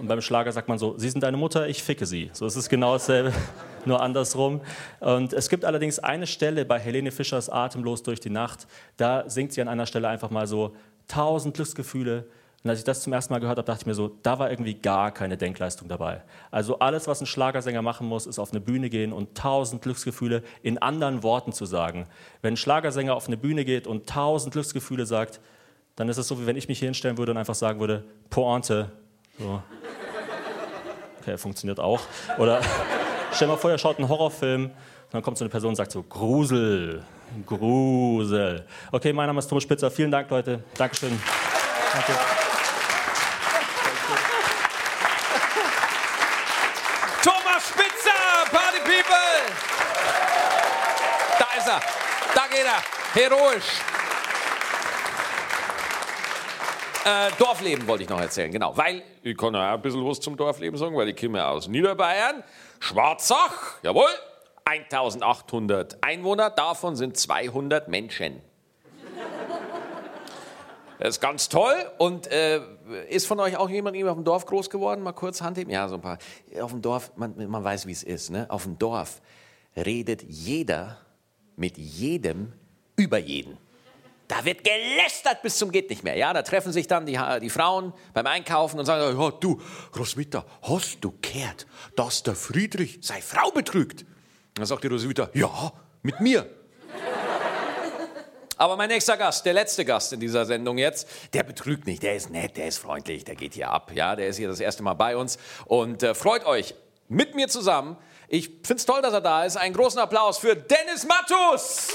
Und 0.00 0.08
beim 0.08 0.20
Schlager 0.22 0.50
sagt 0.50 0.68
man 0.68 0.78
so, 0.78 0.98
Sie 0.98 1.08
sind 1.08 1.22
deine 1.22 1.36
Mutter, 1.36 1.68
ich 1.68 1.84
ficke 1.84 2.04
sie. 2.04 2.30
So, 2.32 2.46
es 2.46 2.56
ist 2.56 2.68
genau 2.68 2.94
dasselbe, 2.94 3.32
nur 3.84 4.00
andersrum. 4.00 4.60
Und 4.98 5.32
es 5.32 5.48
gibt 5.48 5.64
allerdings 5.64 6.00
eine 6.00 6.26
Stelle 6.26 6.64
bei 6.64 6.80
Helene 6.80 7.12
Fischers 7.12 7.48
Atemlos 7.48 8.02
durch 8.02 8.18
die 8.18 8.30
Nacht. 8.30 8.66
Da 8.96 9.30
singt 9.30 9.52
sie 9.52 9.60
an 9.62 9.68
einer 9.68 9.86
Stelle 9.86 10.08
einfach 10.08 10.30
mal 10.30 10.48
so, 10.48 10.74
tausend 11.06 11.54
Glücksgefühle, 11.54 12.26
und 12.62 12.68
als 12.68 12.80
ich 12.80 12.84
das 12.84 13.00
zum 13.00 13.12
ersten 13.14 13.32
Mal 13.32 13.38
gehört 13.38 13.56
habe, 13.56 13.66
dachte 13.66 13.82
ich 13.82 13.86
mir 13.86 13.94
so, 13.94 14.18
da 14.22 14.38
war 14.38 14.50
irgendwie 14.50 14.74
gar 14.74 15.12
keine 15.12 15.38
Denkleistung 15.38 15.88
dabei. 15.88 16.22
Also 16.50 16.78
alles, 16.78 17.08
was 17.08 17.22
ein 17.22 17.26
Schlagersänger 17.26 17.80
machen 17.80 18.06
muss, 18.06 18.26
ist 18.26 18.38
auf 18.38 18.50
eine 18.50 18.60
Bühne 18.60 18.90
gehen 18.90 19.14
und 19.14 19.34
tausend 19.34 19.80
Glücksgefühle 19.80 20.42
in 20.62 20.76
anderen 20.76 21.22
Worten 21.22 21.52
zu 21.52 21.64
sagen. 21.64 22.06
Wenn 22.42 22.54
ein 22.54 22.56
Schlagersänger 22.58 23.14
auf 23.14 23.28
eine 23.28 23.38
Bühne 23.38 23.64
geht 23.64 23.86
und 23.86 24.06
tausend 24.06 24.52
Glücksgefühle 24.52 25.06
sagt, 25.06 25.40
dann 25.96 26.10
ist 26.10 26.18
es 26.18 26.28
so, 26.28 26.38
wie 26.38 26.46
wenn 26.46 26.56
ich 26.56 26.68
mich 26.68 26.78
hier 26.78 26.88
hinstellen 26.88 27.16
würde 27.16 27.32
und 27.32 27.38
einfach 27.38 27.54
sagen 27.54 27.80
würde, 27.80 28.04
Pointe. 28.28 28.92
So. 29.38 29.62
Okay, 31.20 31.38
funktioniert 31.38 31.80
auch. 31.80 32.00
Oder 32.38 32.60
stell 33.32 33.48
mal 33.48 33.56
vor, 33.56 33.70
ihr 33.70 33.78
schaut 33.78 33.98
einen 33.98 34.08
Horrorfilm 34.08 34.66
und 34.66 34.72
dann 35.12 35.22
kommt 35.22 35.38
so 35.38 35.44
eine 35.44 35.50
Person 35.50 35.70
und 35.70 35.76
sagt 35.76 35.92
so, 35.92 36.02
Grusel, 36.02 37.02
Grusel. 37.46 38.66
Okay, 38.92 39.14
mein 39.14 39.28
Name 39.28 39.38
ist 39.38 39.48
Thomas 39.48 39.62
Spitzer. 39.62 39.90
Vielen 39.90 40.10
Dank, 40.10 40.28
Leute. 40.30 40.62
Dankeschön. 40.76 41.18
Danke. 41.92 42.12
Thomas 47.22 47.68
Spitzer, 47.68 48.50
Party 48.50 48.78
People! 48.78 49.54
Da 51.38 51.46
ist 51.58 51.68
er, 51.68 51.80
da 52.34 52.46
geht 52.46 52.64
er, 52.64 52.99
heroisch. 53.14 53.80
Äh, 57.04 57.30
Dorfleben 57.38 57.86
wollte 57.86 58.04
ich 58.04 58.08
noch 58.08 58.20
erzählen, 58.20 58.52
genau. 58.52 58.76
Weil, 58.76 59.02
ich 59.22 59.36
kann 59.36 59.54
ja 59.54 59.74
ein 59.74 59.80
bisschen 59.80 60.06
was 60.06 60.20
zum 60.20 60.36
Dorfleben 60.36 60.78
sagen, 60.78 60.94
weil 60.96 61.08
ich 61.08 61.16
komme 61.16 61.44
aus 61.46 61.66
Niederbayern. 61.66 62.44
Schwarzach, 62.78 63.82
jawohl, 63.82 64.10
1800 64.64 65.98
Einwohner, 66.02 66.50
davon 66.50 66.96
sind 66.96 67.16
200 67.16 67.88
Menschen. 67.88 68.42
Das 71.00 71.08
ist 71.16 71.20
ganz 71.20 71.48
toll. 71.48 71.74
Und 71.96 72.26
äh, 72.26 72.60
ist 73.08 73.26
von 73.26 73.40
euch 73.40 73.56
auch 73.56 73.70
jemand 73.70 73.96
auf 74.04 74.14
dem 74.16 74.24
Dorf 74.24 74.44
groß 74.44 74.68
geworden? 74.68 75.02
Mal 75.02 75.12
kurz 75.12 75.40
Hand 75.40 75.56
heben. 75.56 75.70
Ja, 75.70 75.88
so 75.88 75.94
ein 75.94 76.02
paar. 76.02 76.18
Auf 76.60 76.72
dem 76.72 76.82
Dorf, 76.82 77.12
man, 77.16 77.34
man 77.48 77.64
weiß, 77.64 77.86
wie 77.86 77.92
es 77.92 78.02
ist. 78.02 78.28
Ne? 78.28 78.44
Auf 78.50 78.64
dem 78.64 78.78
Dorf 78.78 79.22
redet 79.74 80.22
jeder 80.22 80.98
mit 81.56 81.78
jedem 81.78 82.52
über 83.00 83.18
jeden. 83.18 83.58
Da 84.28 84.44
wird 84.44 84.62
gelästert 84.62 85.42
bis 85.42 85.58
zum 85.58 85.72
geht 85.72 85.90
nicht 85.90 86.04
mehr. 86.04 86.16
Ja, 86.16 86.32
da 86.32 86.42
treffen 86.42 86.72
sich 86.72 86.86
dann 86.86 87.04
die, 87.04 87.18
die 87.42 87.50
Frauen 87.50 87.92
beim 88.14 88.26
Einkaufen 88.26 88.78
und 88.78 88.86
sagen, 88.86 89.18
oh, 89.18 89.30
du, 89.30 89.60
Roswitha, 89.98 90.44
hast 90.62 90.98
du 91.00 91.12
gehört, 91.20 91.66
dass 91.96 92.22
der 92.22 92.36
Friedrich 92.36 93.00
seine 93.02 93.22
Frau 93.22 93.50
betrügt? 93.50 94.04
Dann 94.54 94.66
sagt 94.66 94.84
die 94.84 94.88
Roswitha, 94.88 95.30
ja, 95.34 95.72
mit 96.02 96.20
mir. 96.20 96.48
Aber 98.56 98.76
mein 98.76 98.90
nächster 98.90 99.16
Gast, 99.16 99.46
der 99.46 99.54
letzte 99.54 99.84
Gast 99.86 100.12
in 100.12 100.20
dieser 100.20 100.44
Sendung 100.44 100.76
jetzt, 100.76 101.08
der 101.32 101.42
betrügt 101.42 101.86
nicht, 101.86 102.02
der 102.02 102.14
ist 102.14 102.30
nett, 102.30 102.56
der 102.56 102.68
ist 102.68 102.78
freundlich, 102.78 103.24
der 103.24 103.34
geht 103.34 103.54
hier 103.54 103.70
ab. 103.70 103.90
Ja, 103.94 104.14
der 104.14 104.28
ist 104.28 104.36
hier 104.36 104.48
das 104.48 104.60
erste 104.60 104.82
Mal 104.82 104.94
bei 104.94 105.16
uns 105.16 105.38
und 105.64 106.02
äh, 106.02 106.14
freut 106.14 106.44
euch 106.44 106.74
mit 107.08 107.34
mir 107.34 107.48
zusammen. 107.48 107.96
Ich 108.28 108.46
finde 108.62 108.74
es 108.74 108.86
toll, 108.86 109.02
dass 109.02 109.12
er 109.12 109.22
da 109.22 109.44
ist. 109.44 109.56
Einen 109.56 109.74
großen 109.74 109.98
Applaus 109.98 110.38
für 110.38 110.54
Dennis 110.54 111.04
Mattus. 111.04 111.88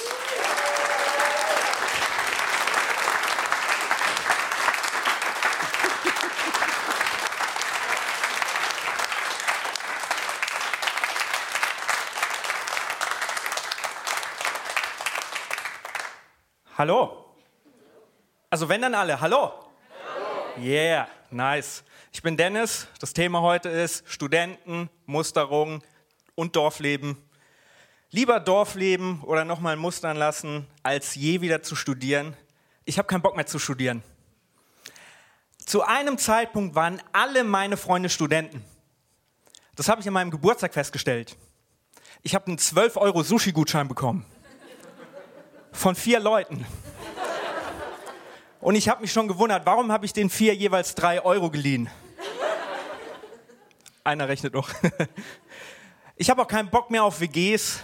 Hallo. 16.78 17.34
Also 18.50 18.68
wenn 18.68 18.82
dann 18.82 18.96
alle, 18.96 19.22
hallo. 19.22 19.54
Yeah, 20.60 21.08
nice. 21.32 21.86
Ich 22.12 22.22
bin 22.22 22.36
Dennis. 22.36 22.90
Das 23.00 23.14
Thema 23.14 23.40
heute 23.40 23.70
ist 23.70 24.04
Studenten, 24.12 24.90
Musterung 25.06 25.82
und 26.36 26.58
Dorfleben. 26.58 27.16
Lieber 28.12 28.42
Dorfleben 28.42 29.22
oder 29.22 29.46
nochmal 29.46 29.78
mustern 29.78 30.18
lassen, 30.18 30.68
als 30.84 31.16
je 31.16 31.40
wieder 31.40 31.64
zu 31.64 31.78
studieren. 31.78 32.36
Ich 32.84 32.98
habe 32.98 33.08
keinen 33.08 33.22
Bock 33.22 33.38
mehr 33.38 33.46
zu 33.46 33.58
studieren. 33.58 34.04
Zu 35.66 35.84
einem 35.84 36.18
Zeitpunkt 36.18 36.76
waren 36.76 37.02
alle 37.14 37.46
meine 37.46 37.78
Freunde 37.78 38.10
Studenten. 38.10 38.66
Das 39.78 39.88
habe 39.88 40.02
ich 40.02 40.08
an 40.08 40.14
meinem 40.14 40.30
Geburtstag 40.30 40.74
festgestellt. 40.74 41.38
Ich 42.22 42.36
habe 42.36 42.48
einen 42.48 42.58
12 42.58 42.98
Euro 42.98 43.24
Sushi-Gutschein 43.24 43.88
bekommen 43.88 44.26
von 45.76 45.96
vier 45.96 46.20
Leuten. 46.20 46.66
Und 48.62 48.76
ich 48.76 48.90
habe 48.90 49.02
mich 49.02 49.12
schon 49.12 49.28
gewundert, 49.28 49.66
warum 49.66 49.92
habe 49.92 50.06
ich 50.06 50.14
den 50.14 50.30
vier 50.30 50.56
jeweils 50.56 50.96
drei 50.96 51.24
Euro 51.24 51.52
geliehen? 51.52 51.90
Einer 54.04 54.28
rechnet 54.28 54.54
noch. 54.54 54.70
Ich 56.18 56.30
habe 56.30 56.42
auch 56.42 56.48
keinen 56.48 56.70
Bock 56.70 56.92
mehr 56.92 57.04
auf 57.04 57.20
WGs. 57.20 57.82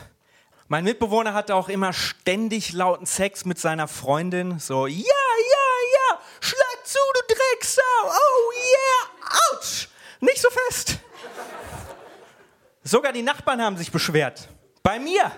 Mein 0.70 0.86
Mitbewohner 0.86 1.34
hatte 1.34 1.54
auch 1.54 1.68
immer 1.68 1.92
ständig 1.92 2.72
lauten 2.72 3.06
Sex 3.06 3.44
mit 3.44 3.60
seiner 3.60 3.90
Freundin. 3.90 4.58
So, 4.58 4.88
ja, 4.88 4.96
ja, 4.96 5.04
ja, 5.04 6.20
schlag 6.40 6.86
zu, 6.86 6.98
du 7.14 7.36
Drecksau. 7.36 7.82
Oh 8.06 8.52
yeah, 8.54 9.58
ouch. 9.58 9.90
Nicht 10.22 10.42
so 10.42 10.48
fest. 10.50 11.00
Sogar 12.84 13.12
die 13.12 13.22
Nachbarn 13.22 13.62
haben 13.62 13.76
sich 13.76 13.92
beschwert. 13.92 14.48
Bei 14.82 14.98
mir. 14.98 15.30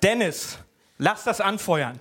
Dennis, 0.00 0.58
Lass 0.98 1.24
das 1.24 1.40
anfeuern. 1.40 2.00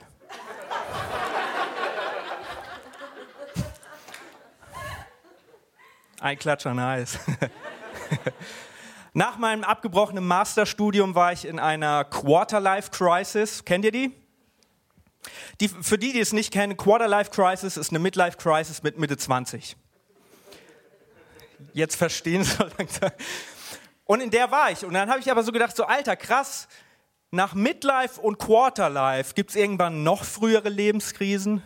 Ein 6.21 6.39
Klatscher, 6.39 6.73
nice. 6.73 7.19
Nach 9.13 9.38
meinem 9.38 9.63
abgebrochenen 9.63 10.25
Masterstudium 10.25 11.13
war 11.13 11.34
ich 11.34 11.45
in 11.45 11.60
einer 11.60 12.05
Quarter-Life-Crisis. 12.05 13.65
Kennt 13.65 13.86
ihr 13.86 13.91
die? 13.91 14.12
die? 15.60 15.67
Für 15.67 15.97
die, 15.97 16.13
die 16.13 16.19
es 16.19 16.34
nicht 16.34 16.51
kennen, 16.51 16.77
Quarter-Life-Crisis 16.77 17.77
ist 17.77 17.89
eine 17.89 17.99
Midlife-Crisis 17.99 18.81
mit 18.81 18.97
Mitte 18.97 19.17
20. 19.17 19.75
Jetzt 21.73 21.95
verstehen 21.95 22.43
Sie 22.43 22.58
langsam. 22.77 23.12
Und 24.05 24.21
in 24.21 24.31
der 24.31 24.51
war 24.51 24.71
ich. 24.71 24.86
Und 24.86 24.93
dann 24.93 25.10
habe 25.10 25.19
ich 25.19 25.29
aber 25.29 25.43
so 25.43 25.51
gedacht, 25.51 25.75
so 25.75 25.84
Alter, 25.84 26.15
krass, 26.15 26.67
nach 27.36 27.54
Midlife 27.54 28.21
und 28.21 28.39
Quarterlife 28.39 29.34
gibt 29.34 29.50
es 29.50 29.56
irgendwann 29.58 30.04
noch 30.04 30.24
frühere 30.24 30.69
Lebenskrisen, 30.69 31.62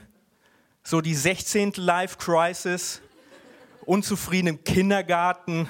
so 0.83 0.99
die 0.99 1.13
16. 1.13 1.73
Life 1.75 2.17
Crisis, 2.17 3.01
unzufrieden 3.85 4.47
im 4.47 4.63
Kindergarten, 4.63 5.69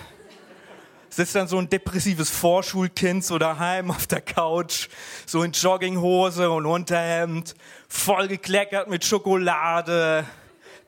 sitzt 1.09 1.35
dann 1.35 1.49
so 1.49 1.57
ein 1.57 1.69
depressives 1.69 2.29
Vorschulkind 2.29 3.25
so 3.25 3.37
daheim 3.37 3.91
auf 3.91 4.07
der 4.07 4.21
Couch, 4.21 4.87
so 5.25 5.43
in 5.43 5.51
Jogginghose 5.51 6.49
und 6.49 6.65
Unterhemd, 6.65 7.53
voll 7.89 8.29
gekleckert 8.29 8.89
mit 8.89 9.03
Schokolade, 9.03 10.23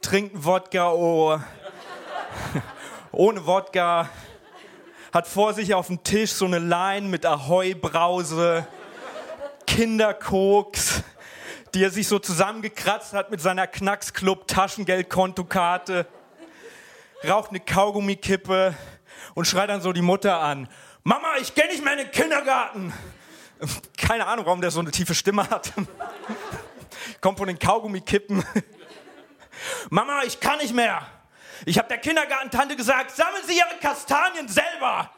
trinkt 0.02 0.46
Wodka, 0.46 0.90
oh, 0.94 1.38
ohne 3.12 3.46
Wodka, 3.46 4.10
hat 5.12 5.28
vor 5.28 5.54
sich 5.54 5.74
auf 5.74 5.88
dem 5.88 6.02
Tisch 6.02 6.32
so 6.32 6.46
eine 6.46 6.60
Line 6.60 7.10
mit 7.10 7.26
Ahoi-Brause, 7.26 8.66
Kinderkoks, 9.72 11.02
die 11.74 11.82
er 11.82 11.92
sich 11.92 12.06
so 12.06 12.20
zusammengekratzt 12.20 13.14
hat 13.14 13.32
mit 13.32 13.40
seiner 13.40 13.68
Knacksclub 13.68 14.46
Taschengeldkontokarte, 14.46 16.08
raucht 17.26 17.52
eine 17.52 17.62
Kaugummikippe 17.62 18.76
und 19.34 19.46
schreit 19.48 19.70
dann 19.70 19.80
so 19.80 19.94
die 19.94 20.02
Mutter 20.02 20.42
an. 20.42 20.68
Mama, 21.04 21.38
ich 21.40 21.56
gehe 21.56 21.68
nicht 21.68 21.82
mehr 21.82 21.94
in 21.94 22.00
den 22.00 22.12
Kindergarten. 22.12 22.92
Keine 23.98 24.28
Ahnung, 24.28 24.46
warum 24.46 24.60
der 24.60 24.72
so 24.72 24.82
eine 24.82 24.92
tiefe 24.92 25.16
Stimme 25.16 25.50
hat. 25.50 25.72
Kommt 27.22 27.38
von 27.38 27.48
den 27.48 27.58
Kaugummikippen. 27.58 28.44
Mama, 29.90 30.24
ich 30.24 30.38
kann 30.42 30.58
nicht 30.58 30.76
mehr. 30.76 31.02
Ich 31.66 31.78
habe 31.78 31.88
der 31.88 32.00
Kindergartentante 32.00 32.76
gesagt, 32.76 33.12
sammeln 33.12 33.44
Sie 33.48 33.58
Ihre 33.58 33.80
Kastanien 33.80 34.50
selber. 34.50 35.12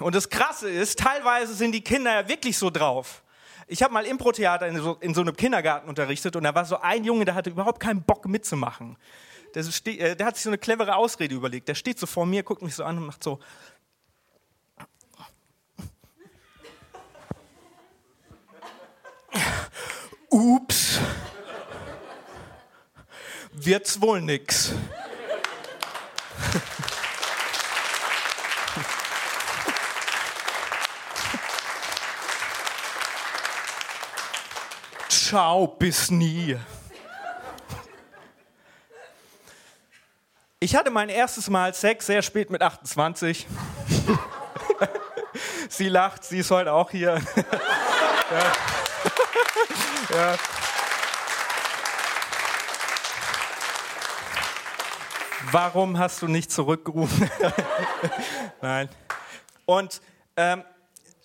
Und 0.00 0.14
das 0.14 0.28
Krasse 0.28 0.70
ist, 0.70 0.98
teilweise 0.98 1.54
sind 1.54 1.72
die 1.72 1.82
Kinder 1.82 2.12
ja 2.12 2.28
wirklich 2.28 2.56
so 2.56 2.70
drauf. 2.70 3.22
Ich 3.66 3.82
habe 3.82 3.92
mal 3.92 4.06
Impro-Theater 4.06 4.68
in 4.68 4.80
so, 4.80 4.96
in 5.00 5.12
so 5.12 5.22
einem 5.22 5.36
Kindergarten 5.36 5.88
unterrichtet 5.88 6.36
und 6.36 6.44
da 6.44 6.54
war 6.54 6.64
so 6.64 6.78
ein 6.80 7.04
Junge, 7.04 7.24
der 7.24 7.34
hatte 7.34 7.50
überhaupt 7.50 7.80
keinen 7.80 8.02
Bock 8.02 8.26
mitzumachen. 8.26 8.96
Der, 9.54 9.64
äh, 9.86 10.14
der 10.14 10.26
hat 10.26 10.36
sich 10.36 10.44
so 10.44 10.50
eine 10.50 10.58
clevere 10.58 10.94
Ausrede 10.94 11.34
überlegt. 11.34 11.68
Der 11.68 11.74
steht 11.74 11.98
so 11.98 12.06
vor 12.06 12.26
mir, 12.26 12.42
guckt 12.42 12.62
mich 12.62 12.74
so 12.74 12.84
an 12.84 12.98
und 12.98 13.06
macht 13.06 13.24
so. 13.24 13.40
Ups. 20.30 21.00
Wird's 23.52 24.00
wohl 24.00 24.20
nix. 24.20 24.72
Ciao, 35.26 35.66
bis 35.66 36.08
nie. 36.08 36.56
Ich 40.60 40.76
hatte 40.76 40.92
mein 40.92 41.08
erstes 41.08 41.50
Mal 41.50 41.74
Sex 41.74 42.06
sehr 42.06 42.22
spät 42.22 42.48
mit 42.48 42.62
28. 42.62 43.44
sie 45.68 45.88
lacht, 45.88 46.22
sie 46.22 46.38
ist 46.38 46.52
heute 46.52 46.72
auch 46.72 46.92
hier. 46.92 47.14
ja. 48.30 48.52
Ja. 50.16 50.36
Warum 55.50 55.98
hast 55.98 56.22
du 56.22 56.28
nicht 56.28 56.52
zurückgerufen? 56.52 57.28
Nein. 58.62 58.88
Und 59.64 60.00
ähm, 60.36 60.62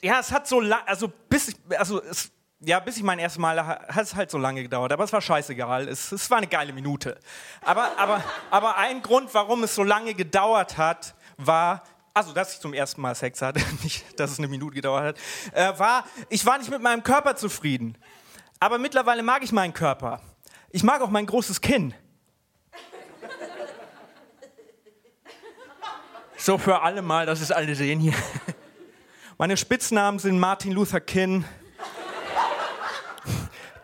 ja, 0.02 0.20
es 0.20 0.32
hat 0.32 0.48
so 0.48 0.60
lang, 0.60 0.82
also 0.88 1.08
bis 1.30 1.50
ich, 1.50 1.56
also 1.78 2.02
es, 2.02 2.32
ja, 2.64 2.80
bis 2.80 2.98
ich 2.98 3.04
mein 3.04 3.18
erstes 3.20 3.40
Mal 3.40 3.60
ha- 3.66 3.80
hat 3.88 4.04
es 4.04 4.16
halt 4.16 4.30
so 4.30 4.38
lange 4.38 4.62
gedauert, 4.64 4.92
aber 4.92 5.04
es 5.04 5.12
war 5.12 5.22
scheißegal. 5.22 5.88
Es, 5.88 6.12
es 6.12 6.30
war 6.30 6.38
eine 6.38 6.48
geile 6.48 6.74
Minute. 6.74 7.20
Aber, 7.62 7.98
aber, 7.98 8.24
aber 8.52 8.78
ein 8.78 9.02
Grund, 9.02 9.34
warum 9.34 9.64
es 9.64 9.74
so 9.76 9.84
lange 9.84 10.14
gedauert 10.14 10.78
hat, 10.78 11.16
war, 11.38 11.84
also 12.14 12.34
dass 12.34 12.54
ich 12.54 12.60
zum 12.60 12.74
ersten 12.74 13.02
Mal 13.02 13.16
Sex 13.16 13.42
hatte, 13.42 13.62
nicht, 13.84 14.20
dass 14.20 14.32
es 14.32 14.38
eine 14.38 14.48
Minute 14.48 14.76
gedauert 14.76 15.18
hat, 15.18 15.56
äh, 15.76 15.80
war, 15.80 16.06
ich 16.30 16.46
war 16.46 16.58
nicht 16.60 16.70
mit 16.70 16.82
meinem 16.82 17.02
Körper 17.04 17.36
zufrieden. 17.36 17.98
Aber 18.60 18.78
mittlerweile 18.78 19.24
mag 19.24 19.44
ich 19.44 19.52
meinen 19.52 19.74
Körper. 19.74 20.22
Ich 20.70 20.84
mag 20.84 21.02
auch 21.02 21.10
mein 21.10 21.26
großes 21.26 21.62
Kinn. 21.62 21.96
So 26.38 26.58
für 26.58 26.82
alle 26.82 27.02
mal, 27.02 27.26
dass 27.26 27.40
es 27.42 27.52
alle 27.52 27.76
sehen 27.76 28.00
hier. 28.00 28.14
Meine 29.38 29.58
Spitznamen 29.58 30.20
sind 30.20 30.40
Martin 30.40 30.72
Luther 30.72 31.00
King, 31.00 31.46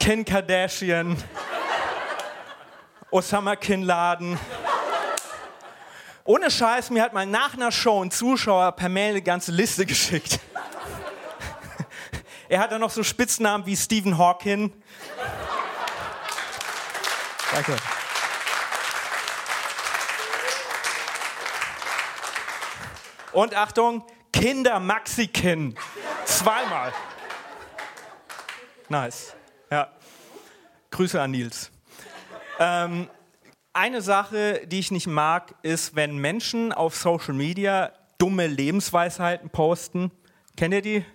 Kim 0.08 0.24
Kardashian, 0.24 1.22
Osama 3.12 3.56
Bin 3.56 3.82
Laden. 3.82 4.39
Ohne 6.24 6.50
Scheiß, 6.50 6.91
mir 6.91 7.04
hat 7.04 7.12
mal 7.12 7.26
nach 7.26 7.56
einer 7.56 7.74
Show 7.74 8.06
ein 8.06 8.10
Zuschauer 8.10 8.72
per 8.72 8.88
Mail 8.88 9.10
eine 9.10 9.22
ganze 9.22 9.52
Liste 9.52 9.86
geschickt. 9.86 10.39
Er 12.48 12.62
hat 12.62 12.72
dann 12.72 12.80
noch 12.80 12.89
so 12.89 13.04
Spitznamen 13.04 13.65
wie 13.65 13.76
Stephen 13.76 14.17
Hawking. 14.17 14.72
Danke. 17.52 17.76
Und 23.34 23.54
Achtung, 23.54 24.06
Kinder 24.32 24.80
Maxikin. 24.80 25.78
Zweimal. 26.24 26.93
Nice. 28.88 29.37
Grüße 30.97 31.21
an 31.21 31.29
Nils. 31.29 31.69
Ähm, 32.57 33.07
eine 33.71 34.01
Sache, 34.01 34.65
die 34.65 34.79
ich 34.79 34.89
nicht 34.89 35.05
mag, 35.05 35.53
ist, 35.62 35.95
wenn 35.95 36.17
Menschen 36.17 36.73
auf 36.73 36.95
Social 36.95 37.36
Media 37.36 37.91
dumme 38.17 38.47
Lebensweisheiten 38.47 39.51
posten. 39.51 40.10
Kennt 40.55 40.73
ihr 40.73 40.81
die? 40.81 41.05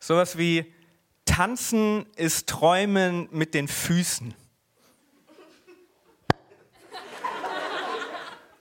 Sowas 0.00 0.38
wie 0.38 0.72
Tanzen 1.26 2.06
ist 2.16 2.48
Träumen 2.48 3.28
mit 3.32 3.52
den 3.52 3.68
Füßen. 3.68 4.32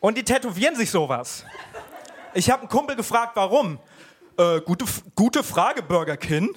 Und 0.02 0.18
die 0.18 0.24
tätowieren 0.24 0.76
sich 0.76 0.92
sowas. 0.92 1.46
Ich 2.34 2.50
habe 2.50 2.64
einen 2.64 2.70
Kumpel 2.70 2.98
gefragt, 2.98 3.38
warum. 3.38 3.80
Äh, 4.38 4.60
gute, 4.60 4.84
gute 5.16 5.46
Frage, 5.46 5.82
Burger 5.82 6.18
King. 6.18 6.54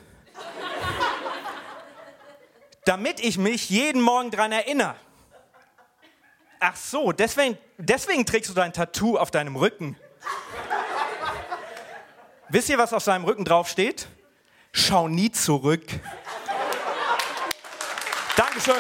Damit 2.88 3.20
ich 3.20 3.36
mich 3.36 3.68
jeden 3.68 4.00
Morgen 4.00 4.30
dran 4.30 4.50
erinnere. 4.50 4.94
Ach 6.58 6.74
so, 6.74 7.12
deswegen, 7.12 7.58
deswegen 7.76 8.24
trägst 8.24 8.48
du 8.48 8.54
dein 8.54 8.72
Tattoo 8.72 9.18
auf 9.18 9.30
deinem 9.30 9.56
Rücken. 9.56 9.98
Wisst 12.48 12.70
ihr, 12.70 12.78
was 12.78 12.94
auf 12.94 13.02
seinem 13.02 13.26
Rücken 13.26 13.44
drauf 13.44 13.68
steht? 13.68 14.08
Schau 14.72 15.06
nie 15.06 15.30
zurück. 15.30 15.84
Dankeschön. 18.36 18.76